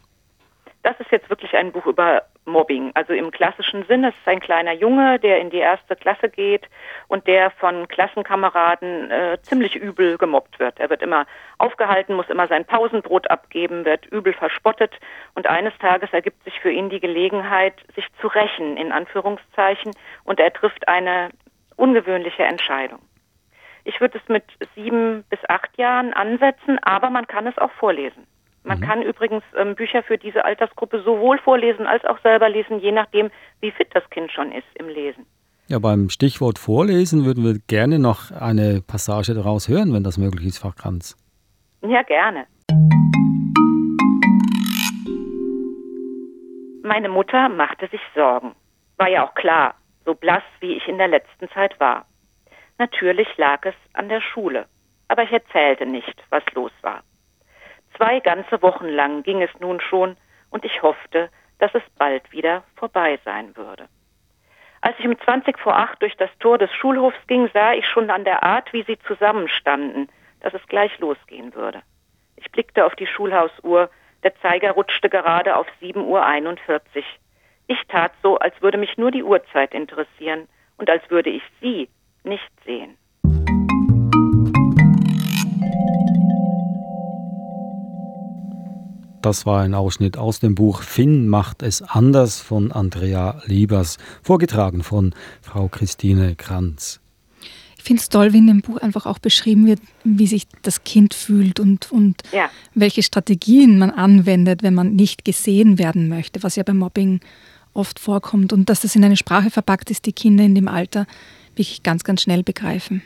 Das 0.82 0.98
ist 1.00 1.10
jetzt 1.10 1.28
wirklich 1.28 1.54
ein 1.56 1.72
Buch 1.72 1.86
über 1.86 2.22
Mobbing. 2.44 2.92
Also 2.94 3.12
im 3.12 3.30
klassischen 3.30 3.84
Sinne, 3.86 4.08
es 4.08 4.14
ist 4.14 4.28
ein 4.28 4.40
kleiner 4.40 4.72
Junge, 4.72 5.18
der 5.18 5.40
in 5.40 5.50
die 5.50 5.58
erste 5.58 5.96
Klasse 5.96 6.28
geht 6.28 6.68
und 7.08 7.26
der 7.26 7.50
von 7.50 7.88
Klassenkameraden 7.88 9.10
äh, 9.10 9.38
ziemlich 9.42 9.76
übel 9.76 10.18
gemobbt 10.18 10.58
wird. 10.58 10.80
Er 10.80 10.90
wird 10.90 11.02
immer 11.02 11.26
aufgehalten, 11.58 12.14
muss 12.14 12.30
immer 12.30 12.46
sein 12.46 12.64
Pausenbrot 12.64 13.30
abgeben, 13.30 13.84
wird 13.84 14.06
übel 14.06 14.32
verspottet 14.32 14.98
und 15.34 15.48
eines 15.48 15.76
Tages 15.78 16.12
ergibt 16.12 16.42
sich 16.44 16.58
für 16.60 16.70
ihn 16.70 16.90
die 16.90 17.00
Gelegenheit, 17.00 17.74
sich 17.94 18.06
zu 18.20 18.28
rächen, 18.28 18.76
in 18.76 18.92
Anführungszeichen, 18.92 19.92
und 20.24 20.40
er 20.40 20.52
trifft 20.52 20.88
eine 20.88 21.30
ungewöhnliche 21.76 22.44
Entscheidung. 22.44 23.00
Ich 23.84 24.00
würde 24.00 24.18
es 24.18 24.28
mit 24.28 24.44
sieben 24.74 25.24
bis 25.30 25.38
acht 25.48 25.76
Jahren 25.78 26.12
ansetzen, 26.12 26.78
aber 26.82 27.10
man 27.10 27.26
kann 27.26 27.46
es 27.46 27.56
auch 27.58 27.70
vorlesen. 27.72 28.26
Man 28.68 28.80
mhm. 28.80 28.84
kann 28.84 29.02
übrigens 29.02 29.42
ähm, 29.56 29.74
Bücher 29.74 30.02
für 30.02 30.18
diese 30.18 30.44
Altersgruppe 30.44 31.00
sowohl 31.02 31.38
vorlesen 31.38 31.86
als 31.86 32.04
auch 32.04 32.18
selber 32.20 32.50
lesen, 32.50 32.80
je 32.80 32.92
nachdem, 32.92 33.30
wie 33.60 33.70
fit 33.70 33.88
das 33.94 34.08
Kind 34.10 34.30
schon 34.30 34.52
ist 34.52 34.66
im 34.74 34.88
Lesen. 34.88 35.24
Ja, 35.68 35.78
beim 35.78 36.10
Stichwort 36.10 36.58
Vorlesen 36.58 37.24
würden 37.24 37.44
wir 37.44 37.58
gerne 37.66 37.98
noch 37.98 38.30
eine 38.30 38.82
Passage 38.86 39.32
daraus 39.32 39.68
hören, 39.68 39.94
wenn 39.94 40.04
das 40.04 40.18
möglich 40.18 40.46
ist, 40.46 40.58
Frau 40.58 40.72
Kranz. 40.76 41.16
Ja, 41.80 42.02
gerne. 42.02 42.46
Meine 46.82 47.08
Mutter 47.08 47.48
machte 47.48 47.88
sich 47.88 48.00
Sorgen. 48.14 48.54
War 48.98 49.08
ja 49.08 49.26
auch 49.26 49.34
klar, 49.34 49.76
so 50.04 50.14
blass 50.14 50.42
wie 50.60 50.74
ich 50.74 50.86
in 50.88 50.98
der 50.98 51.08
letzten 51.08 51.48
Zeit 51.50 51.78
war. 51.80 52.04
Natürlich 52.78 53.28
lag 53.38 53.64
es 53.64 53.74
an 53.94 54.10
der 54.10 54.20
Schule, 54.20 54.66
aber 55.08 55.22
ich 55.22 55.32
erzählte 55.32 55.86
nicht, 55.86 56.22
was 56.28 56.42
los 56.54 56.72
war. 56.82 57.02
Zwei 57.98 58.20
ganze 58.20 58.62
Wochen 58.62 58.86
lang 58.86 59.24
ging 59.24 59.42
es 59.42 59.50
nun 59.58 59.80
schon, 59.80 60.16
und 60.50 60.64
ich 60.64 60.82
hoffte, 60.82 61.30
dass 61.58 61.74
es 61.74 61.82
bald 61.98 62.30
wieder 62.32 62.62
vorbei 62.76 63.18
sein 63.24 63.56
würde. 63.56 63.88
Als 64.80 64.96
ich 65.00 65.06
um 65.06 65.18
20 65.18 65.58
vor 65.58 65.76
acht 65.76 66.00
durch 66.00 66.16
das 66.16 66.30
Tor 66.38 66.58
des 66.58 66.72
Schulhofs 66.72 67.18
ging, 67.26 67.50
sah 67.52 67.72
ich 67.72 67.86
schon 67.86 68.10
an 68.10 68.24
der 68.24 68.44
Art, 68.44 68.72
wie 68.72 68.84
sie 68.84 68.98
zusammenstanden, 69.00 70.08
dass 70.40 70.54
es 70.54 70.64
gleich 70.68 70.96
losgehen 71.00 71.54
würde. 71.54 71.82
Ich 72.36 72.50
blickte 72.52 72.86
auf 72.86 72.94
die 72.94 73.08
Schulhausuhr, 73.08 73.90
der 74.22 74.36
Zeiger 74.36 74.70
rutschte 74.70 75.08
gerade 75.08 75.56
auf 75.56 75.66
7.41 75.82 75.98
Uhr. 76.04 76.80
Ich 77.66 77.82
tat 77.88 78.12
so, 78.22 78.38
als 78.38 78.62
würde 78.62 78.78
mich 78.78 78.96
nur 78.96 79.10
die 79.10 79.24
Uhrzeit 79.24 79.74
interessieren 79.74 80.48
und 80.76 80.88
als 80.88 81.02
würde 81.10 81.30
ich 81.30 81.42
sie 81.60 81.88
nicht 82.22 82.48
sehen. 82.64 82.96
Das 89.28 89.44
war 89.44 89.60
ein 89.60 89.74
Ausschnitt 89.74 90.16
aus 90.16 90.40
dem 90.40 90.54
Buch 90.54 90.80
Finn 90.80 91.28
macht 91.28 91.62
es 91.62 91.82
anders 91.82 92.40
von 92.40 92.72
Andrea 92.72 93.42
Liebers, 93.44 93.98
vorgetragen 94.22 94.82
von 94.82 95.14
Frau 95.42 95.68
Christine 95.68 96.34
Kranz. 96.34 96.98
Ich 97.76 97.82
finde 97.84 98.00
es 98.00 98.08
toll, 98.08 98.32
wie 98.32 98.38
in 98.38 98.46
dem 98.46 98.62
Buch 98.62 98.78
einfach 98.78 99.04
auch 99.04 99.18
beschrieben 99.18 99.66
wird, 99.66 99.80
wie 100.02 100.26
sich 100.26 100.46
das 100.62 100.82
Kind 100.82 101.12
fühlt 101.12 101.60
und, 101.60 101.92
und 101.92 102.22
ja. 102.32 102.48
welche 102.72 103.02
Strategien 103.02 103.78
man 103.78 103.90
anwendet, 103.90 104.62
wenn 104.62 104.72
man 104.72 104.96
nicht 104.96 105.26
gesehen 105.26 105.78
werden 105.78 106.08
möchte, 106.08 106.42
was 106.42 106.56
ja 106.56 106.62
beim 106.62 106.78
Mobbing 106.78 107.20
oft 107.74 107.98
vorkommt. 107.98 108.54
Und 108.54 108.70
dass 108.70 108.80
das 108.80 108.96
in 108.96 109.04
eine 109.04 109.18
Sprache 109.18 109.50
verpackt 109.50 109.90
ist, 109.90 110.06
die 110.06 110.14
Kinder 110.14 110.44
in 110.44 110.54
dem 110.54 110.68
Alter 110.68 111.04
wirklich 111.50 111.82
ganz, 111.82 112.02
ganz 112.02 112.22
schnell 112.22 112.44
begreifen. 112.44 113.02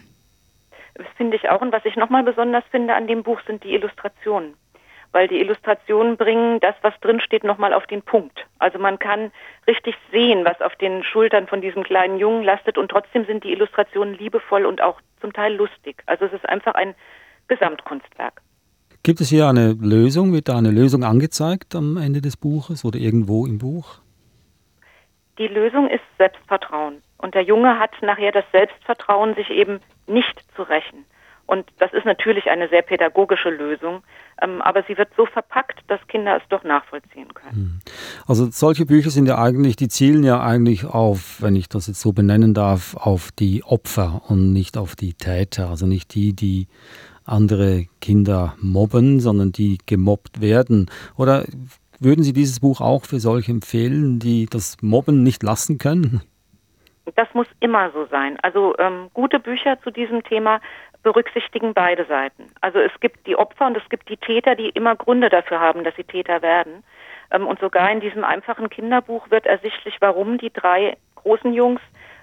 Das 0.94 1.06
finde 1.16 1.36
ich 1.36 1.50
auch. 1.50 1.60
Und 1.60 1.72
was 1.72 1.84
ich 1.84 1.96
nochmal 1.96 2.22
besonders 2.22 2.62
finde 2.70 2.94
an 2.94 3.08
dem 3.08 3.24
Buch, 3.24 3.40
sind 3.44 3.64
die 3.64 3.74
Illustrationen 3.74 4.54
weil 5.12 5.28
die 5.28 5.40
Illustrationen 5.40 6.16
bringen 6.16 6.58
das, 6.60 6.74
was 6.82 6.98
drinsteht, 7.00 7.44
nochmal 7.44 7.72
auf 7.72 7.86
den 7.86 8.02
Punkt. 8.02 8.46
Also 8.58 8.78
man 8.78 8.98
kann 8.98 9.30
richtig 9.66 9.94
sehen, 10.10 10.44
was 10.44 10.60
auf 10.60 10.74
den 10.76 11.04
Schultern 11.04 11.46
von 11.46 11.60
diesem 11.60 11.84
kleinen 11.84 12.18
Jungen 12.18 12.42
lastet 12.42 12.78
und 12.78 12.90
trotzdem 12.90 13.24
sind 13.26 13.44
die 13.44 13.52
Illustrationen 13.52 14.14
liebevoll 14.14 14.64
und 14.64 14.80
auch 14.80 15.00
zum 15.20 15.32
Teil 15.32 15.54
lustig. 15.54 16.02
Also 16.06 16.24
es 16.24 16.32
ist 16.32 16.48
einfach 16.48 16.74
ein 16.74 16.94
Gesamtkunstwerk. 17.48 18.40
Gibt 19.02 19.20
es 19.20 19.28
hier 19.28 19.48
eine 19.48 19.72
Lösung? 19.72 20.32
Wird 20.32 20.48
da 20.48 20.56
eine 20.56 20.70
Lösung 20.70 21.04
angezeigt 21.04 21.74
am 21.74 21.96
Ende 21.96 22.20
des 22.20 22.36
Buches 22.36 22.84
oder 22.84 22.98
irgendwo 22.98 23.46
im 23.46 23.58
Buch? 23.58 23.98
Die 25.38 25.48
Lösung 25.48 25.88
ist 25.88 26.04
Selbstvertrauen. 26.18 27.02
Und 27.18 27.34
der 27.34 27.42
Junge 27.42 27.78
hat 27.78 27.90
nachher 28.00 28.32
das 28.32 28.44
Selbstvertrauen, 28.52 29.34
sich 29.34 29.50
eben 29.50 29.80
nicht 30.06 30.44
zu 30.54 30.62
rächen. 30.62 31.04
Und 31.46 31.66
das 31.78 31.92
ist 31.92 32.04
natürlich 32.06 32.48
eine 32.48 32.68
sehr 32.68 32.82
pädagogische 32.82 33.50
Lösung, 33.50 34.02
ähm, 34.40 34.62
aber 34.62 34.84
sie 34.88 34.96
wird 34.96 35.08
so 35.16 35.26
verpackt, 35.26 35.80
dass 35.88 36.00
Kinder 36.08 36.36
es 36.36 36.42
doch 36.48 36.64
nachvollziehen 36.64 37.34
können. 37.34 37.52
Hm. 37.52 37.80
Also 38.26 38.46
solche 38.50 38.86
Bücher 38.86 39.10
sind 39.10 39.26
ja 39.26 39.38
eigentlich, 39.38 39.76
die 39.76 39.88
zielen 39.88 40.24
ja 40.24 40.40
eigentlich 40.40 40.84
auf, 40.84 41.42
wenn 41.42 41.56
ich 41.56 41.68
das 41.68 41.88
jetzt 41.88 42.00
so 42.00 42.12
benennen 42.12 42.54
darf, 42.54 42.96
auf 42.96 43.30
die 43.32 43.64
Opfer 43.64 44.22
und 44.28 44.52
nicht 44.52 44.78
auf 44.78 44.96
die 44.96 45.14
Täter. 45.14 45.68
Also 45.68 45.86
nicht 45.86 46.14
die, 46.14 46.32
die 46.32 46.68
andere 47.24 47.86
Kinder 48.00 48.54
mobben, 48.60 49.20
sondern 49.20 49.52
die 49.52 49.78
gemobbt 49.86 50.40
werden. 50.40 50.90
Oder 51.16 51.44
würden 52.00 52.24
Sie 52.24 52.32
dieses 52.32 52.60
Buch 52.60 52.80
auch 52.80 53.04
für 53.04 53.20
solche 53.20 53.52
empfehlen, 53.52 54.18
die 54.18 54.46
das 54.46 54.76
Mobben 54.82 55.22
nicht 55.22 55.42
lassen 55.42 55.78
können? 55.78 56.22
Das 57.16 57.28
muss 57.34 57.46
immer 57.60 57.90
so 57.90 58.06
sein. 58.06 58.38
Also 58.42 58.76
ähm, 58.78 59.08
gute 59.12 59.40
Bücher 59.40 59.78
zu 59.82 59.90
diesem 59.90 60.22
Thema 60.22 60.60
berücksichtigen 61.02 61.74
beide 61.74 62.04
Seiten. 62.06 62.44
Also 62.60 62.78
es 62.78 62.92
gibt 63.00 63.26
die 63.26 63.36
Opfer 63.36 63.66
und 63.66 63.76
es 63.76 63.88
gibt 63.88 64.08
die 64.08 64.16
Täter, 64.16 64.54
die 64.54 64.68
immer 64.70 64.96
Gründe 64.96 65.28
dafür 65.28 65.60
haben, 65.60 65.84
dass 65.84 65.96
sie 65.96 66.04
Täter 66.04 66.42
werden. 66.42 66.84
Ähm, 67.30 67.46
und 67.46 67.60
sogar 67.60 67.90
in 67.90 68.00
diesem 68.00 68.24
einfachen 68.24 68.70
Kinderbuch 68.70 69.30
wird 69.30 69.46
ersichtlich, 69.46 69.96
warum 70.00 70.38
die 70.38 70.52
drei 70.52 70.96
großen 71.16 71.52
Jungs 71.52 71.80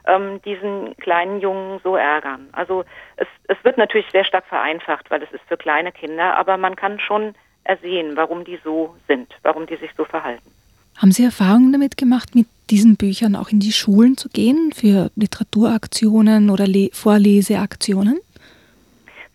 ähm, 0.08 0.42
diesen 0.44 0.96
kleinen 0.98 1.42
Jungen 1.42 1.80
so 1.84 1.96
ärgern. 1.96 2.50
Also 2.52 2.84
es, 3.18 3.28
es 3.48 3.58
wird 3.64 3.78
natürlich 3.78 4.10
sehr 4.12 4.26
stark 4.26 4.46
vereinfacht, 4.46 5.10
weil 5.12 5.24
es 5.24 5.32
ist 5.32 5.44
für 5.48 5.58
kleine 5.58 5.92
Kinder, 5.92 6.38
aber 6.38 6.58
man 6.58 6.76
kann 6.76 7.00
schon 7.00 7.34
ersehen, 7.64 8.16
warum 8.16 8.46
die 8.46 8.60
so 8.64 8.96
sind, 9.08 9.34
warum 9.44 9.66
die 9.66 9.76
sich 9.76 9.92
so 9.96 10.06
verhalten. 10.06 10.52
Haben 10.98 11.12
Sie 11.12 11.24
Erfahrungen 11.24 11.72
damit 11.72 11.98
gemacht, 11.98 12.36
mit 12.36 12.48
diesen 12.70 12.98
Büchern 12.98 13.36
auch 13.36 13.50
in 13.50 13.60
die 13.60 13.72
Schulen 13.72 14.18
zu 14.18 14.30
gehen 14.30 14.72
für 14.74 15.12
Literaturaktionen 15.16 16.50
oder 16.50 16.68
Le 16.68 16.90
Vorleseaktionen? 16.92 18.20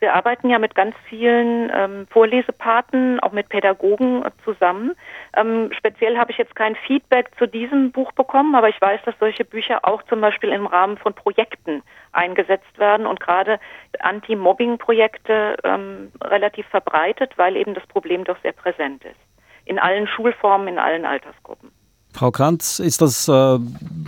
Wir 0.05 0.15
arbeiten 0.15 0.51
ja 0.51 0.59
mit 0.59 0.75
ganz 0.75 0.95
vielen 1.09 1.73
ähm, 1.75 2.07
Vorlesepaten, 2.11 3.21
auch 3.21 3.33
mit 3.33 3.49
Pädagogen 3.49 4.23
zusammen. 4.45 4.93
Ähm, 5.35 5.71
speziell 5.73 6.19
habe 6.19 6.31
ich 6.31 6.37
jetzt 6.37 6.55
kein 6.55 6.77
Feedback 6.77 7.31
zu 7.39 7.49
diesem 7.49 7.91
Buch 7.91 8.13
bekommen, 8.13 8.55
aber 8.55 8.69
ich 8.69 8.79
weiß, 8.79 9.01
dass 9.07 9.15
solche 9.19 9.47
Bücher 9.47 9.89
auch 9.89 10.03
zum 10.03 10.21
Beispiel 10.21 10.51
im 10.51 10.67
Rahmen 10.67 10.99
von 10.99 11.15
Projekten 11.15 11.83
eingesetzt 12.13 12.79
werden 12.79 13.07
und 13.07 13.19
gerade 13.19 13.59
Anti-Mobbing-Projekte 14.01 15.57
ähm, 15.65 16.13
relativ 16.23 16.67
verbreitet, 16.67 17.39
weil 17.39 17.57
eben 17.57 17.73
das 17.73 17.87
Problem 17.87 18.25
doch 18.25 18.37
sehr 18.43 18.53
präsent 18.53 19.07
ist. 19.07 19.17
In 19.65 19.79
allen 19.79 20.07
Schulformen, 20.07 20.69
in 20.69 20.79
allen 20.79 21.07
Altersgruppen. 21.07 21.73
Frau 22.15 22.31
Kranz, 22.31 22.79
ist 22.79 23.01
das 23.01 23.27
äh, 23.27 23.59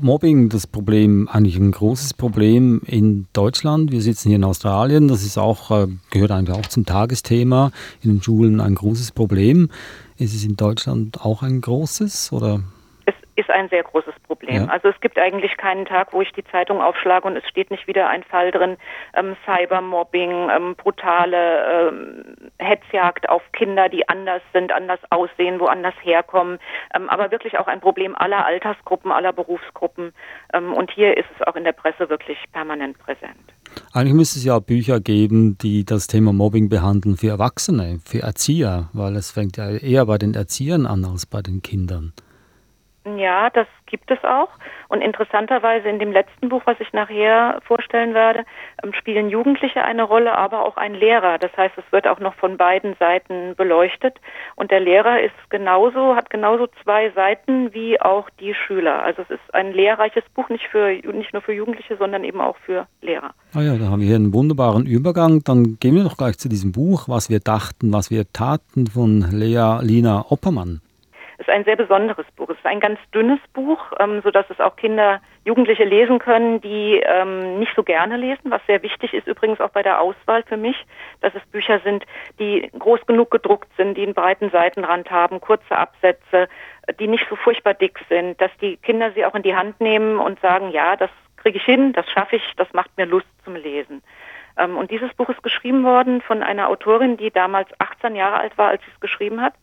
Mobbing 0.00 0.48
das 0.48 0.68
Problem 0.68 1.28
eigentlich 1.28 1.56
ein 1.56 1.72
großes 1.72 2.14
Problem 2.14 2.80
in 2.86 3.26
Deutschland? 3.32 3.90
Wir 3.90 4.00
sitzen 4.00 4.28
hier 4.28 4.36
in 4.36 4.44
Australien, 4.44 5.08
das 5.08 5.25
ist 5.25 5.36
auch, 5.36 5.72
äh, 5.72 5.88
gehört 6.12 6.30
eigentlich 6.30 6.56
auch 6.56 6.66
zum 6.66 6.86
Tagesthema 6.86 7.72
in 8.02 8.10
den 8.10 8.22
Schulen 8.22 8.60
ein 8.60 8.76
großes 8.76 9.10
Problem. 9.10 9.70
Ist 10.18 10.36
es 10.36 10.44
in 10.44 10.54
Deutschland 10.54 11.20
auch 11.20 11.42
ein 11.42 11.60
großes 11.60 12.30
oder? 12.30 12.60
Ist 13.37 13.50
ein 13.50 13.69
sehr 13.69 13.83
großes 13.83 14.14
Problem. 14.26 14.64
Ja. 14.64 14.69
Also 14.69 14.88
es 14.88 15.00
gibt 15.00 15.19
eigentlich 15.19 15.57
keinen 15.57 15.85
Tag, 15.85 16.12
wo 16.12 16.23
ich 16.23 16.33
die 16.33 16.45
Zeitung 16.45 16.81
aufschlage 16.81 17.26
und 17.26 17.37
es 17.37 17.49
steht 17.49 17.71
nicht 17.71 17.87
wieder 17.87 18.09
ein 18.09 18.25
Fall 18.25 18.50
drin, 18.50 18.76
ähm, 19.14 19.37
Cybermobbing, 19.45 20.50
ähm, 20.50 20.75
brutale 20.76 21.88
ähm, 21.88 22.50
Hetzjagd 22.59 23.28
auf 23.28 23.43
Kinder, 23.52 23.88
die 23.88 24.09
anders 24.09 24.43
sind, 24.52 24.73
anders 24.73 25.00
aussehen, 25.11 25.61
woanders 25.61 25.95
herkommen, 26.02 26.59
ähm, 26.95 27.09
aber 27.09 27.31
wirklich 27.31 27.59
auch 27.59 27.66
ein 27.66 27.81
Problem 27.81 28.16
aller 28.16 28.45
Altersgruppen, 28.45 29.12
aller 29.12 29.33
Berufsgruppen. 29.33 30.12
Ähm, 30.52 30.73
und 30.73 30.90
hier 30.90 31.16
ist 31.16 31.28
es 31.38 31.47
auch 31.47 31.57
in 31.57 31.64
der 31.64 31.73
Presse 31.73 32.09
wirklich 32.09 32.38
permanent 32.52 32.99
präsent. 32.99 33.37
Eigentlich 33.93 34.14
müsste 34.14 34.38
es 34.38 34.45
ja 34.45 34.59
Bücher 34.59 35.00
geben, 35.00 35.59
die 35.59 35.85
das 35.85 36.07
Thema 36.07 36.33
Mobbing 36.33 36.69
behandeln 36.69 37.16
für 37.16 37.28
Erwachsene, 37.28 38.00
für 38.05 38.23
Erzieher, 38.23 38.88
weil 38.93 39.16
es 39.16 39.31
fängt 39.31 39.57
ja 39.57 39.71
eher 39.71 40.07
bei 40.07 40.19
den 40.19 40.35
Erziehern 40.35 40.87
an 40.87 41.05
als 41.05 41.26
bei 41.26 41.43
den 41.43 41.62
Kindern. 41.62 42.12
Ja, 43.14 43.50
das 43.50 43.68
gibt 43.86 44.10
es 44.10 44.18
auch. 44.25 44.48
Und 44.88 45.00
interessanterweise 45.00 45.88
in 45.88 46.00
dem 46.00 46.10
letzten 46.10 46.48
Buch, 46.48 46.62
was 46.64 46.78
ich 46.80 46.92
nachher 46.92 47.60
vorstellen 47.64 48.14
werde, 48.14 48.44
ähm, 48.82 48.92
spielen 48.94 49.30
Jugendliche 49.30 49.84
eine 49.84 50.02
Rolle, 50.02 50.36
aber 50.36 50.64
auch 50.64 50.76
ein 50.76 50.94
Lehrer. 50.94 51.38
Das 51.38 51.56
heißt, 51.56 51.75
es 51.78 51.84
wird 51.92 52.08
auch 52.08 52.18
noch 52.18 52.34
von 52.34 52.56
beiden 52.56 52.96
Seiten 52.98 53.54
beleuchtet. 53.56 54.18
Und 54.56 54.72
der 54.72 54.80
Lehrer 54.80 55.20
ist 55.20 55.34
genauso, 55.50 56.16
hat 56.16 56.30
genauso 56.30 56.66
zwei 56.82 57.10
Seiten 57.10 57.72
wie 57.72 58.00
auch 58.00 58.28
die 58.40 58.54
Schüler. 58.54 59.02
Also 59.02 59.22
es 59.22 59.30
ist 59.30 59.54
ein 59.54 59.72
lehrreiches 59.72 60.25
Buch, 60.34 60.48
nicht 60.48 60.66
für, 60.66 60.90
nicht 61.12 61.32
nur 61.32 61.42
für 61.42 61.52
Jugendliche, 61.52 61.96
sondern 61.96 62.25
eben 62.25 62.40
auch 62.40 62.56
für 62.66 62.88
Lehrer. 63.02 63.34
Ah 63.54 63.62
ja, 63.62 63.76
da 63.76 63.86
haben 63.86 64.00
wir 64.00 64.08
hier 64.08 64.16
einen 64.16 64.34
wunderbaren 64.34 64.84
Übergang. 64.84 65.44
Dann 65.44 65.76
gehen 65.78 65.94
wir 65.94 66.02
doch 66.02 66.16
gleich 66.16 66.38
zu 66.38 66.48
diesem 66.48 66.72
Buch, 66.72 67.08
was 67.08 67.30
wir 67.30 67.38
dachten, 67.38 67.92
was 67.92 68.10
wir 68.10 68.25
taten 68.32 68.88
von 68.88 69.20
Lea 69.30 69.78
Lina 69.82 70.26
Oppermann 70.28 70.80
ist 71.46 71.52
ein 71.52 71.64
sehr 71.64 71.76
besonderes 71.76 72.26
Buch. 72.36 72.48
Es 72.50 72.58
ist 72.58 72.66
ein 72.66 72.80
ganz 72.80 72.98
dünnes 73.14 73.38
Buch, 73.52 73.80
ähm, 73.98 74.20
so 74.22 74.30
dass 74.30 74.48
es 74.50 74.60
auch 74.60 74.76
Kinder, 74.76 75.20
Jugendliche 75.44 75.84
lesen 75.84 76.18
können, 76.18 76.60
die 76.60 77.00
ähm, 77.04 77.58
nicht 77.58 77.72
so 77.76 77.82
gerne 77.82 78.16
lesen, 78.16 78.50
was 78.50 78.60
sehr 78.66 78.82
wichtig 78.82 79.14
ist 79.14 79.26
übrigens 79.26 79.60
auch 79.60 79.70
bei 79.70 79.82
der 79.82 80.00
Auswahl 80.00 80.42
für 80.42 80.56
mich, 80.56 80.76
dass 81.20 81.34
es 81.34 81.44
Bücher 81.52 81.80
sind, 81.80 82.04
die 82.38 82.68
groß 82.78 83.06
genug 83.06 83.30
gedruckt 83.30 83.68
sind, 83.76 83.96
die 83.96 84.02
einen 84.02 84.14
breiten 84.14 84.50
Seitenrand 84.50 85.10
haben, 85.10 85.40
kurze 85.40 85.76
Absätze, 85.76 86.48
die 86.98 87.06
nicht 87.06 87.26
so 87.28 87.36
furchtbar 87.36 87.74
dick 87.74 87.98
sind, 88.08 88.40
dass 88.40 88.50
die 88.60 88.76
Kinder 88.78 89.12
sie 89.12 89.24
auch 89.24 89.34
in 89.34 89.42
die 89.42 89.54
Hand 89.54 89.80
nehmen 89.80 90.18
und 90.18 90.40
sagen, 90.40 90.70
ja, 90.70 90.96
das 90.96 91.10
kriege 91.36 91.58
ich 91.58 91.64
hin, 91.64 91.92
das 91.92 92.08
schaffe 92.10 92.36
ich, 92.36 92.42
das 92.56 92.72
macht 92.72 92.90
mir 92.96 93.06
Lust 93.06 93.28
zum 93.44 93.54
Lesen. 93.54 94.02
Ähm, 94.58 94.76
und 94.76 94.90
dieses 94.90 95.12
Buch 95.14 95.28
ist 95.28 95.42
geschrieben 95.42 95.84
worden 95.84 96.22
von 96.22 96.42
einer 96.42 96.68
Autorin, 96.68 97.16
die 97.16 97.30
damals 97.30 97.68
18 97.78 98.16
Jahre 98.16 98.40
alt 98.40 98.58
war, 98.58 98.68
als 98.70 98.82
sie 98.82 98.90
es 98.92 99.00
geschrieben 99.00 99.40
hat 99.40 99.54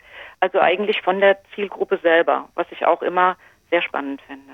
also 0.44 0.60
eigentlich 0.60 1.02
von 1.02 1.22
der 1.22 1.38
Zielgruppe 1.56 2.00
selber, 2.04 2.50
was 2.56 2.68
ich 2.72 2.86
auch 2.86 3.02
immer 3.02 3.38
sehr 3.70 3.82
spannend 3.82 4.22
finde. 4.28 4.52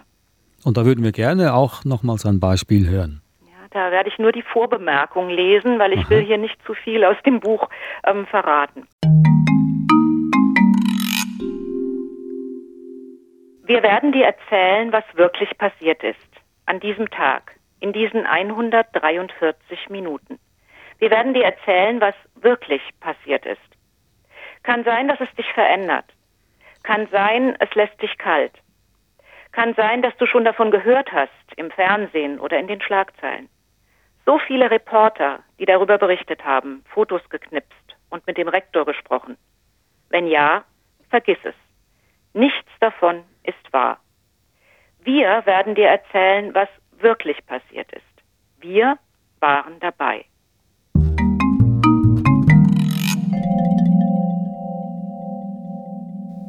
Und 0.64 0.78
da 0.78 0.86
würden 0.86 1.04
wir 1.04 1.12
gerne 1.12 1.56
auch 1.56 1.84
nochmals 1.84 2.28
ein 2.28 2.40
Beispiel 2.40 2.88
hören. 2.88 3.24
Ja, 3.42 3.68
da 3.72 3.90
werde 3.90 4.08
ich 4.08 4.20
nur 4.20 4.32
die 4.32 4.44
Vorbemerkung 4.44 5.30
lesen, 5.30 5.80
weil 5.80 5.94
ich 5.94 6.02
Aha. 6.02 6.10
will 6.12 6.22
hier 6.24 6.38
nicht 6.38 6.64
zu 6.64 6.76
viel 6.76 7.04
aus 7.04 7.16
dem 7.26 7.40
Buch 7.40 7.68
ähm, 8.06 8.28
verraten. 8.28 8.88
Wir 13.66 13.82
werden 13.82 14.12
dir 14.12 14.26
erzählen, 14.26 14.92
was 14.92 15.06
wirklich 15.16 15.58
passiert 15.58 16.04
ist 16.04 16.30
an 16.68 16.80
diesem 16.80 17.10
Tag, 17.10 17.56
in 17.80 17.94
diesen 17.94 18.28
143 18.28 19.90
Minuten. 19.90 20.38
Wir 21.00 21.10
werden 21.10 21.34
dir 21.34 21.46
erzählen, 21.46 22.00
was 22.00 22.14
wirklich 22.36 22.82
passiert 23.00 23.48
ist. 23.48 23.69
Kann 24.64 24.84
sein, 24.84 25.08
dass 25.08 25.20
es 25.20 25.34
dich 25.36 25.52
verändert. 25.54 26.06
Kann 26.84 27.08
sein, 27.12 27.56
es 27.60 27.74
lässt 27.76 28.02
dich 28.02 28.18
kalt. 28.18 28.54
Kann 29.52 29.74
sein, 29.74 30.02
dass 30.02 30.16
du 30.18 30.26
schon 30.26 30.46
davon 30.46 30.72
gehört 30.72 31.12
hast, 31.12 31.32
im 31.56 31.72
Fernsehen 31.72 32.40
oder 32.40 32.60
in 32.60 32.68
den 32.68 32.82
Schlagzeilen. 32.82 33.50
So 34.26 34.38
viele 34.40 34.70
Reporter, 34.70 35.40
die 35.60 35.66
darüber 35.66 35.98
berichtet 35.98 36.46
haben, 36.46 36.84
Fotos 36.94 37.28
geknipst 37.30 37.96
und 38.10 38.26
mit 38.28 38.38
dem 38.38 38.48
Rektor 38.48 38.86
gesprochen. 38.86 39.38
Wenn 40.10 40.28
ja, 40.28 40.64
vergiss 41.10 41.40
es. 41.44 41.56
Nichts 42.34 42.70
davon 42.80 43.24
ist 43.44 43.74
wahr. 43.74 44.00
Wir 45.00 45.46
werden 45.46 45.76
dir 45.76 45.88
erzählen, 45.88 46.54
was 46.54 46.70
wirklich 47.00 47.44
passiert 47.46 47.92
ist. 47.92 48.04
Wir 48.60 49.00
waren 49.40 49.80
dabei. 49.80 50.26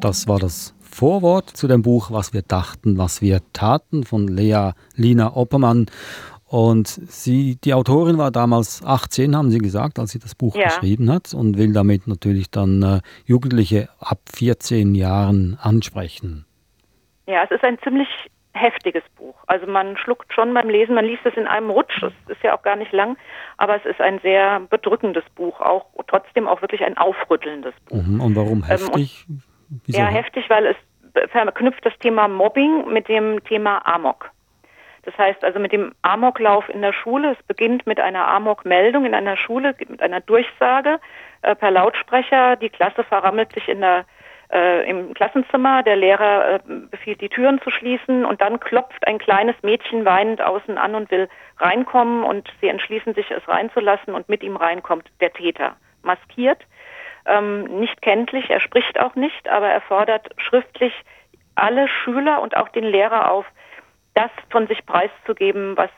Das 0.01 0.27
war 0.27 0.39
das 0.39 0.75
Vorwort 0.81 1.51
zu 1.51 1.67
dem 1.67 1.83
Buch 1.83 2.09
Was 2.09 2.33
wir 2.33 2.41
dachten, 2.41 2.97
was 2.97 3.21
wir 3.21 3.39
taten 3.53 4.03
von 4.03 4.27
Lea 4.27 4.71
Lina 4.95 5.35
Oppermann. 5.35 5.85
Und 6.47 6.87
sie, 6.87 7.57
die 7.63 7.75
Autorin 7.75 8.17
war 8.17 8.31
damals 8.31 8.83
18, 8.83 9.37
haben 9.37 9.51
Sie 9.51 9.59
gesagt, 9.59 9.99
als 9.99 10.09
sie 10.09 10.19
das 10.19 10.33
Buch 10.33 10.55
ja. 10.55 10.65
geschrieben 10.65 11.11
hat 11.11 11.35
und 11.35 11.55
will 11.59 11.71
damit 11.71 12.07
natürlich 12.07 12.49
dann 12.49 12.81
äh, 12.81 12.99
Jugendliche 13.25 13.89
ab 13.99 14.17
14 14.33 14.95
Jahren 14.95 15.57
ansprechen. 15.61 16.45
Ja, 17.27 17.43
es 17.43 17.51
ist 17.51 17.63
ein 17.63 17.77
ziemlich 17.83 18.07
heftiges 18.53 19.03
Buch. 19.17 19.35
Also 19.45 19.67
man 19.67 19.97
schluckt 19.97 20.33
schon 20.33 20.51
beim 20.55 20.67
Lesen, 20.67 20.95
man 20.95 21.05
liest 21.05 21.25
es 21.25 21.35
in 21.35 21.45
einem 21.45 21.69
Rutsch, 21.69 22.01
es 22.01 22.13
ist 22.27 22.43
ja 22.43 22.57
auch 22.57 22.63
gar 22.63 22.75
nicht 22.75 22.91
lang, 22.91 23.17
aber 23.57 23.75
es 23.77 23.85
ist 23.85 24.01
ein 24.01 24.19
sehr 24.19 24.61
bedrückendes 24.61 25.23
Buch, 25.35 25.61
auch 25.61 25.85
trotzdem 26.07 26.47
auch 26.47 26.61
wirklich 26.63 26.83
ein 26.83 26.97
aufrüttelndes 26.97 27.75
Buch. 27.85 28.03
Mhm, 28.03 28.19
und 28.19 28.35
warum 28.35 28.63
heftig? 28.63 29.25
Ähm, 29.29 29.35
und 29.35 29.50
Wieso? 29.85 29.99
Ja, 29.99 30.07
heftig, 30.07 30.49
weil 30.49 30.67
es 30.67 30.75
verknüpft 31.31 31.85
das 31.85 31.97
Thema 31.99 32.27
Mobbing 32.27 32.91
mit 32.91 33.07
dem 33.07 33.43
Thema 33.43 33.85
Amok. 33.85 34.31
Das 35.03 35.17
heißt 35.17 35.43
also 35.43 35.59
mit 35.59 35.71
dem 35.71 35.93
Amoklauf 36.03 36.69
in 36.69 36.81
der 36.81 36.93
Schule. 36.93 37.31
Es 37.31 37.43
beginnt 37.47 37.87
mit 37.87 37.99
einer 37.99 38.27
Amok-Meldung 38.27 39.05
in 39.05 39.15
einer 39.15 39.35
Schule, 39.35 39.75
mit 39.87 40.01
einer 40.01 40.21
Durchsage 40.21 40.99
äh, 41.41 41.55
per 41.55 41.71
Lautsprecher. 41.71 42.55
Die 42.55 42.69
Klasse 42.69 43.03
verrammelt 43.03 43.51
sich 43.53 43.67
in 43.67 43.81
der, 43.81 44.05
äh, 44.53 44.87
im 44.87 45.15
Klassenzimmer. 45.15 45.81
Der 45.81 45.95
Lehrer 45.95 46.55
äh, 46.55 46.59
befiehlt, 46.91 47.21
die 47.21 47.29
Türen 47.29 47.59
zu 47.61 47.71
schließen. 47.71 48.25
Und 48.25 48.41
dann 48.41 48.59
klopft 48.59 49.07
ein 49.07 49.17
kleines 49.17 49.55
Mädchen 49.63 50.05
weinend 50.05 50.41
außen 50.41 50.77
an 50.77 50.93
und 50.93 51.09
will 51.09 51.29
reinkommen. 51.57 52.23
Und 52.23 52.53
sie 52.61 52.67
entschließen 52.67 53.15
sich, 53.15 53.31
es 53.31 53.47
reinzulassen. 53.47 54.13
Und 54.13 54.29
mit 54.29 54.43
ihm 54.43 54.55
reinkommt 54.55 55.09
der 55.19 55.33
Täter, 55.33 55.77
maskiert 56.03 56.59
ähm, 57.25 57.79
nicht 57.79 58.01
kenntlich, 58.01 58.49
er 58.49 58.59
spricht 58.59 58.99
auch 58.99 59.15
nicht, 59.15 59.47
aber 59.49 59.67
er 59.67 59.81
fordert 59.81 60.29
schriftlich 60.37 60.93
alle 61.55 61.87
Schüler 61.87 62.41
und 62.41 62.55
auch 62.57 62.69
den 62.69 62.83
Lehrer 62.83 63.31
auf, 63.31 63.45
das 64.13 64.31
von 64.49 64.67
sich 64.67 64.85
preiszugeben, 64.85 65.77
was 65.77 65.89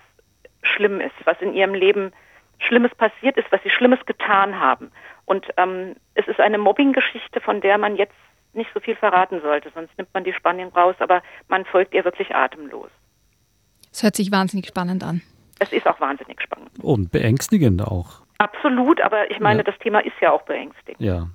schlimm 0.61 1.01
ist, 1.01 1.15
was 1.25 1.39
in 1.41 1.53
ihrem 1.53 1.73
Leben 1.73 2.11
Schlimmes 2.59 2.93
passiert 2.95 3.37
ist, 3.37 3.51
was 3.51 3.61
sie 3.63 3.69
Schlimmes 3.69 4.05
getan 4.05 4.59
haben. 4.59 4.91
Und 5.25 5.47
ähm, 5.57 5.95
es 6.15 6.27
ist 6.27 6.39
eine 6.39 6.57
Mobbing-Geschichte, 6.57 7.41
von 7.41 7.61
der 7.61 7.77
man 7.77 7.95
jetzt 7.95 8.13
nicht 8.53 8.69
so 8.73 8.79
viel 8.79 8.95
verraten 8.95 9.41
sollte, 9.41 9.71
sonst 9.73 9.97
nimmt 9.97 10.13
man 10.13 10.23
die 10.23 10.33
Spannung 10.33 10.71
raus, 10.73 10.95
aber 10.99 11.21
man 11.47 11.65
folgt 11.65 11.93
ihr 11.93 12.05
wirklich 12.05 12.35
atemlos. 12.35 12.89
Es 13.91 14.03
hört 14.03 14.15
sich 14.15 14.31
wahnsinnig 14.31 14.67
spannend 14.67 15.03
an. 15.03 15.21
Es 15.59 15.71
ist 15.71 15.87
auch 15.87 15.99
wahnsinnig 15.99 16.41
spannend. 16.41 16.71
Und 16.81 17.11
beängstigend 17.11 17.81
auch. 17.81 18.22
Absolut, 18.43 18.99
aber 18.99 19.31
ich 19.31 19.39
meine, 19.39 19.59
ja. 19.59 19.63
das 19.63 19.75
Thema 19.79 19.99
ist 19.99 20.15
ja 20.21 20.33
auch 20.33 20.41
beängstigend. 20.41 20.99
Ja, 20.99 21.29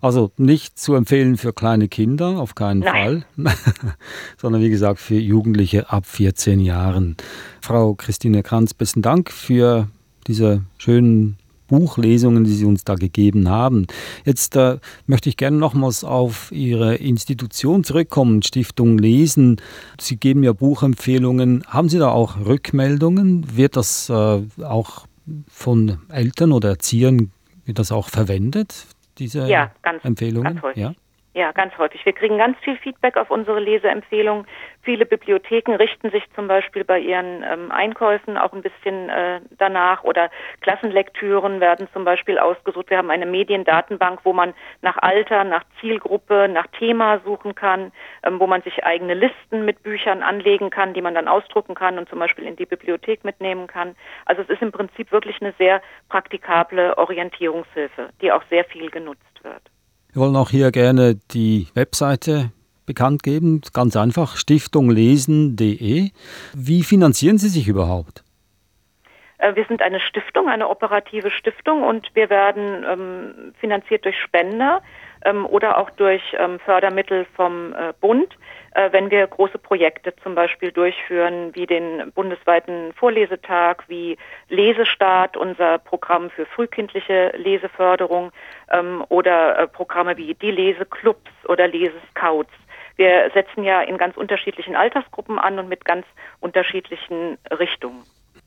also 0.00 0.30
nicht 0.38 0.78
zu 0.78 0.94
empfehlen 0.94 1.36
für 1.36 1.52
kleine 1.52 1.88
Kinder, 1.88 2.38
auf 2.38 2.54
keinen 2.54 2.80
Nein. 2.80 3.26
Fall, 3.36 3.52
sondern 4.38 4.62
wie 4.62 4.70
gesagt 4.70 4.98
für 4.98 5.16
Jugendliche 5.16 5.90
ab 5.90 6.06
14 6.06 6.60
Jahren. 6.60 7.18
Frau 7.60 7.92
Christine 7.92 8.42
Kranz, 8.42 8.72
besten 8.72 9.02
Dank 9.02 9.30
für 9.30 9.88
diese 10.26 10.62
schönen 10.78 11.36
Buchlesungen, 11.66 12.44
die 12.44 12.52
Sie 12.52 12.64
uns 12.64 12.84
da 12.84 12.94
gegeben 12.94 13.50
haben. 13.50 13.86
Jetzt 14.24 14.56
äh, 14.56 14.78
möchte 15.06 15.28
ich 15.28 15.36
gerne 15.36 15.58
nochmals 15.58 16.02
auf 16.02 16.50
Ihre 16.50 16.94
Institution 16.94 17.84
zurückkommen, 17.84 18.42
Stiftung 18.42 18.96
Lesen. 18.96 19.60
Sie 20.00 20.16
geben 20.16 20.42
ja 20.42 20.54
Buchempfehlungen. 20.54 21.62
Haben 21.66 21.90
Sie 21.90 21.98
da 21.98 22.08
auch 22.08 22.38
Rückmeldungen? 22.46 23.54
Wird 23.54 23.76
das 23.76 24.08
äh, 24.08 24.42
auch 24.64 25.06
von 25.48 25.98
Eltern 26.10 26.52
oder 26.52 26.70
Erziehern 26.70 27.32
Wird 27.64 27.78
das 27.78 27.92
auch 27.92 28.08
verwendet, 28.08 28.86
diese 29.18 29.48
ja, 29.48 29.72
ganz, 29.82 30.04
Empfehlungen? 30.04 30.54
Ganz 30.54 30.62
häufig. 30.62 30.82
Ja? 30.82 30.94
Ja, 31.36 31.50
ganz 31.50 31.76
häufig. 31.78 32.06
Wir 32.06 32.12
kriegen 32.12 32.38
ganz 32.38 32.56
viel 32.60 32.76
Feedback 32.76 33.16
auf 33.16 33.28
unsere 33.28 33.58
Leseempfehlungen. 33.58 34.46
Viele 34.82 35.04
Bibliotheken 35.04 35.74
richten 35.74 36.10
sich 36.10 36.22
zum 36.36 36.46
Beispiel 36.46 36.84
bei 36.84 37.00
ihren 37.00 37.42
ähm, 37.42 37.72
Einkäufen 37.72 38.38
auch 38.38 38.52
ein 38.52 38.62
bisschen 38.62 39.08
äh, 39.08 39.40
danach 39.58 40.04
oder 40.04 40.30
Klassenlektüren 40.60 41.58
werden 41.58 41.88
zum 41.92 42.04
Beispiel 42.04 42.38
ausgesucht. 42.38 42.88
Wir 42.88 42.98
haben 42.98 43.10
eine 43.10 43.26
Mediendatenbank, 43.26 44.20
wo 44.22 44.32
man 44.32 44.54
nach 44.80 44.96
Alter, 44.98 45.42
nach 45.42 45.64
Zielgruppe, 45.80 46.48
nach 46.48 46.68
Thema 46.68 47.18
suchen 47.24 47.56
kann, 47.56 47.90
ähm, 48.22 48.38
wo 48.38 48.46
man 48.46 48.62
sich 48.62 48.84
eigene 48.84 49.14
Listen 49.14 49.64
mit 49.64 49.82
Büchern 49.82 50.22
anlegen 50.22 50.70
kann, 50.70 50.94
die 50.94 51.02
man 51.02 51.16
dann 51.16 51.26
ausdrucken 51.26 51.74
kann 51.74 51.98
und 51.98 52.08
zum 52.08 52.20
Beispiel 52.20 52.46
in 52.46 52.54
die 52.54 52.66
Bibliothek 52.66 53.24
mitnehmen 53.24 53.66
kann. 53.66 53.96
Also 54.24 54.42
es 54.42 54.50
ist 54.50 54.62
im 54.62 54.70
Prinzip 54.70 55.10
wirklich 55.10 55.42
eine 55.42 55.52
sehr 55.58 55.82
praktikable 56.08 56.96
Orientierungshilfe, 56.96 58.10
die 58.20 58.30
auch 58.30 58.44
sehr 58.50 58.64
viel 58.66 58.88
genutzt 58.88 59.42
wird. 59.42 59.73
Wir 60.14 60.20
wollen 60.22 60.36
auch 60.36 60.50
hier 60.50 60.70
gerne 60.70 61.16
die 61.32 61.66
Webseite 61.74 62.52
bekannt 62.86 63.24
geben. 63.24 63.62
Ganz 63.72 63.96
einfach, 63.96 64.36
stiftunglesen.de. 64.36 66.10
Wie 66.54 66.82
finanzieren 66.84 67.38
Sie 67.38 67.48
sich 67.48 67.66
überhaupt? 67.66 68.23
Äh, 69.44 69.56
wir 69.56 69.64
sind 69.66 69.82
eine 69.82 70.00
Stiftung, 70.00 70.48
eine 70.48 70.68
operative 70.68 71.30
Stiftung 71.30 71.82
und 71.82 72.08
wir 72.14 72.30
werden 72.30 72.84
ähm, 72.88 73.54
finanziert 73.60 74.04
durch 74.04 74.18
Spender 74.18 74.82
ähm, 75.24 75.44
oder 75.46 75.78
auch 75.78 75.90
durch 75.90 76.22
ähm, 76.38 76.58
Fördermittel 76.60 77.26
vom 77.36 77.74
äh, 77.74 77.92
Bund, 78.00 78.36
äh, 78.74 78.90
wenn 78.92 79.10
wir 79.10 79.26
große 79.26 79.58
Projekte 79.58 80.14
zum 80.22 80.34
Beispiel 80.34 80.72
durchführen, 80.72 81.54
wie 81.54 81.66
den 81.66 82.10
bundesweiten 82.14 82.92
Vorlesetag, 82.94 83.84
wie 83.88 84.16
Lesestart, 84.48 85.36
unser 85.36 85.78
Programm 85.78 86.30
für 86.30 86.46
frühkindliche 86.46 87.32
Leseförderung 87.36 88.32
ähm, 88.70 89.04
oder 89.10 89.58
äh, 89.58 89.66
Programme 89.66 90.16
wie 90.16 90.34
die 90.34 90.50
Leseclubs 90.50 91.30
oder 91.48 91.68
Lesescouts. 91.68 92.52
Wir 92.96 93.30
setzen 93.34 93.64
ja 93.64 93.82
in 93.82 93.98
ganz 93.98 94.16
unterschiedlichen 94.16 94.76
Altersgruppen 94.76 95.38
an 95.38 95.58
und 95.58 95.68
mit 95.68 95.84
ganz 95.84 96.06
unterschiedlichen 96.40 97.38
Richtungen. 97.50 98.04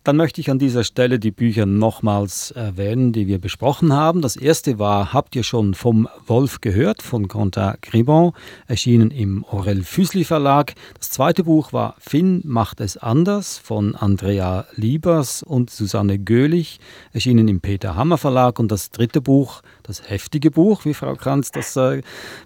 Dann 0.07 0.15
möchte 0.15 0.39
ich 0.39 0.49
an 0.49 0.57
dieser 0.57 0.85
Stelle 0.85 1.19
die 1.19 1.31
Bücher 1.31 1.65
nochmals 1.65 2.51
erwähnen, 2.51 3.11
die 3.11 3.27
wir 3.27 3.39
besprochen 3.39 3.91
haben. 3.91 4.21
Das 4.21 4.37
erste 4.37 4.79
war 4.79 5.11
Habt 5.11 5.35
ihr 5.35 5.43
schon 5.43 5.73
vom 5.73 6.07
Wolf 6.25 6.61
gehört 6.61 7.01
von 7.01 7.27
Quentin 7.27 7.73
Gribon, 7.81 8.31
erschienen 8.67 9.11
im 9.11 9.43
Aurel 9.43 9.83
Füßli 9.83 10.23
Verlag. 10.23 10.75
Das 10.97 11.11
zweite 11.11 11.43
Buch 11.43 11.73
war 11.73 11.95
Finn 11.99 12.41
macht 12.45 12.79
es 12.79 12.95
anders 12.95 13.57
von 13.57 13.95
Andrea 13.95 14.65
Liebers 14.75 15.43
und 15.43 15.71
Susanne 15.71 16.19
Göhlich, 16.19 16.79
erschienen 17.11 17.49
im 17.49 17.59
Peter 17.59 17.97
Hammer 17.97 18.17
Verlag. 18.17 18.59
Und 18.59 18.71
das 18.71 18.91
dritte 18.91 19.19
Buch, 19.19 19.61
das 19.87 20.09
heftige 20.09 20.51
Buch, 20.51 20.85
wie 20.85 20.93
Frau 20.93 21.15
Kranz 21.15 21.51
das 21.51 21.75
äh, 21.77 22.01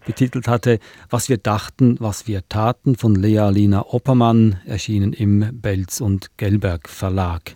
betitelt 0.05 0.47
hatte, 0.47 0.79
Was 1.09 1.27
wir 1.27 1.37
dachten, 1.37 1.97
was 1.99 2.27
wir 2.27 2.47
taten 2.47 2.95
von 2.95 3.15
Lea 3.15 3.49
Lina 3.51 3.85
Oppermann, 3.87 4.59
erschienen 4.65 5.13
im 5.13 5.49
Belz 5.53 6.01
und 6.01 6.37
Gelberg 6.37 6.87
Verlag. 6.87 7.55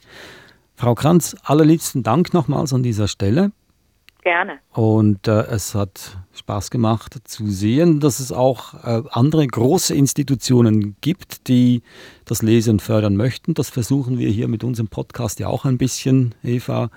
Frau 0.76 0.96
Kranz, 0.96 1.36
allerliebsten 1.44 2.04
Dank 2.04 2.34
nochmals 2.34 2.74
an 2.74 2.84
dieser 2.84 3.08
Stelle. 3.08 3.52
Gerne. 4.26 4.58
Und 4.74 5.28
äh, 5.28 5.44
es 5.44 5.76
hat 5.76 6.18
Spaß 6.34 6.72
gemacht 6.72 7.16
zu 7.26 7.48
sehen, 7.48 8.00
dass 8.00 8.20
es 8.20 8.32
auch 8.32 8.74
äh, 8.84 9.04
andere 9.12 9.46
große 9.46 9.94
Institutionen 9.94 10.96
gibt, 11.00 11.48
die 11.48 11.84
das 12.26 12.42
Lesen 12.42 12.80
fördern 12.80 13.16
möchten. 13.16 13.54
Das 13.54 13.70
versuchen 13.70 14.18
wir 14.18 14.30
hier 14.30 14.48
mit 14.48 14.64
unserem 14.64 14.88
Podcast 14.88 15.40
ja 15.40 15.48
auch 15.48 15.64
ein 15.64 15.78
bisschen, 15.78 16.34
Eva. 16.44 16.90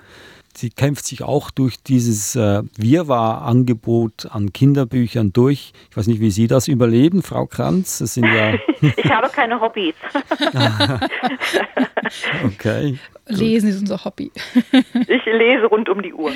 Sie 0.55 0.69
kämpft 0.69 1.05
sich 1.05 1.23
auch 1.23 1.51
durch 1.51 1.81
dieses 1.81 2.35
äh, 2.35 2.63
Wirrwarr-Angebot 2.77 4.27
an 4.31 4.51
Kinderbüchern 4.51 5.31
durch. 5.31 5.73
Ich 5.89 5.97
weiß 5.97 6.07
nicht, 6.07 6.19
wie 6.19 6.31
Sie 6.31 6.47
das 6.47 6.67
überleben, 6.67 7.23
Frau 7.23 7.45
Kranz. 7.45 7.99
Das 7.99 8.15
sind 8.15 8.25
ja 8.25 8.55
ich 8.81 9.11
habe 9.11 9.29
keine 9.29 9.59
Hobbys. 9.59 9.95
okay. 12.45 12.97
Lesen 13.27 13.69
ist 13.69 13.79
unser 13.79 14.03
Hobby. 14.03 14.31
ich 14.71 15.25
lese 15.25 15.65
rund 15.65 15.89
um 15.89 16.01
die 16.01 16.13
Uhr. 16.13 16.31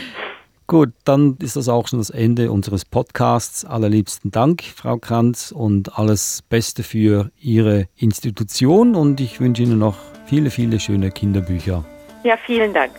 Gut, 0.68 0.94
dann 1.04 1.38
ist 1.42 1.58
das 1.58 1.68
auch 1.68 1.88
schon 1.88 2.00
das 2.00 2.10
Ende 2.10 2.52
unseres 2.52 2.86
Podcasts. 2.86 3.66
Allerliebsten 3.66 4.32
Dank, 4.32 4.64
Frau 4.64 4.98
Kranz, 4.98 5.52
und 5.52 6.00
alles 6.00 6.42
Beste 6.50 6.84
für 6.84 7.32
Ihre 7.38 7.88
Institution. 7.98 8.96
Und 8.96 9.20
ich 9.20 9.42
wünsche 9.42 9.64
Ihnen 9.64 9.78
noch 9.78 9.98
viele, 10.26 10.50
viele 10.50 10.80
schöne 10.80 11.12
Kinderbücher. 11.12 11.84
Ja, 12.24 12.38
vielen 12.38 12.74
Dank. 12.74 12.92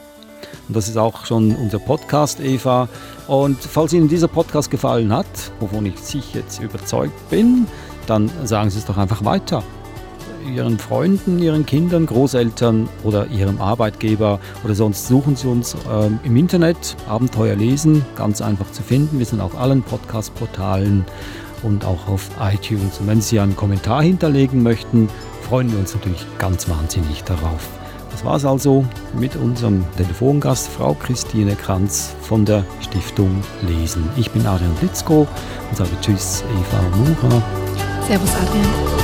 Und 0.68 0.76
das 0.76 0.88
ist 0.88 0.96
auch 0.96 1.26
schon 1.26 1.54
unser 1.57 1.78
Podcast, 1.78 2.40
Eva. 2.40 2.88
Und 3.26 3.59
falls 3.59 3.92
Ihnen 3.92 4.09
dieser 4.09 4.28
Podcast 4.28 4.70
gefallen 4.70 5.12
hat, 5.12 5.26
wovon 5.61 5.87
ich 5.87 5.98
sicher 5.98 6.40
jetzt 6.40 6.61
überzeugt 6.61 7.30
bin, 7.30 7.66
dann 8.07 8.30
sagen 8.44 8.70
Sie 8.70 8.78
es 8.78 8.85
doch 8.85 8.96
einfach 8.96 9.24
weiter. 9.24 9.62
Ihren 10.52 10.78
Freunden, 10.78 11.38
Ihren 11.38 11.64
Kindern, 11.64 12.07
Großeltern 12.07 12.88
oder 13.02 13.26
Ihrem 13.28 13.61
Arbeitgeber 13.61 14.40
oder 14.62 14.74
sonst 14.74 15.09
suchen 15.09 15.37
Sie 15.37 15.48
uns 15.48 15.74
ähm, 15.90 16.18
im 16.22 16.37
Internet. 16.37 16.96
Abenteuer 17.09 17.57
lesen, 17.57 18.04
ganz 18.14 18.42
einfach 18.42 18.70
zu 18.72 18.83
finden. 18.83 19.18
Wir 19.18 19.26
sind 19.26 19.40
auf 19.40 19.59
allen 19.59 19.83
Podcast-Portalen 19.83 21.04
und 21.62 21.85
auch 21.85 22.09
auf 22.09 22.30
iTunes. 22.40 23.00
Und 23.00 23.07
wenn 23.07 23.20
Sie 23.20 23.40
einen 23.40 23.57
Kommentar 23.57 24.02
hinterlegen 24.02 24.62
möchten, 24.62 25.09
freuen 25.48 25.72
wir 25.72 25.78
uns 25.78 25.94
natürlich 25.94 26.26
ganz 26.38 26.68
wahnsinnig 26.68 27.24
darauf. 27.24 27.84
Das 28.14 28.24
war 28.24 28.37
es 28.37 28.44
also 28.44 28.85
mit 29.18 29.35
unserem 29.35 29.85
Telefongast 29.96 30.68
Frau 30.68 30.94
Christine 30.94 31.57
Kranz 31.57 32.14
von 32.22 32.44
der 32.44 32.64
Stiftung 32.81 33.42
Lesen. 33.62 34.09
Ich 34.16 34.31
bin 34.31 34.46
Adrian 34.46 34.72
Blitzko 34.77 35.27
und 35.68 35.77
sage 35.77 35.90
Tschüss, 36.00 36.44
Eva 36.44 36.81
Murer. 36.96 37.42
Servus, 38.07 38.31
Adrian. 38.37 39.03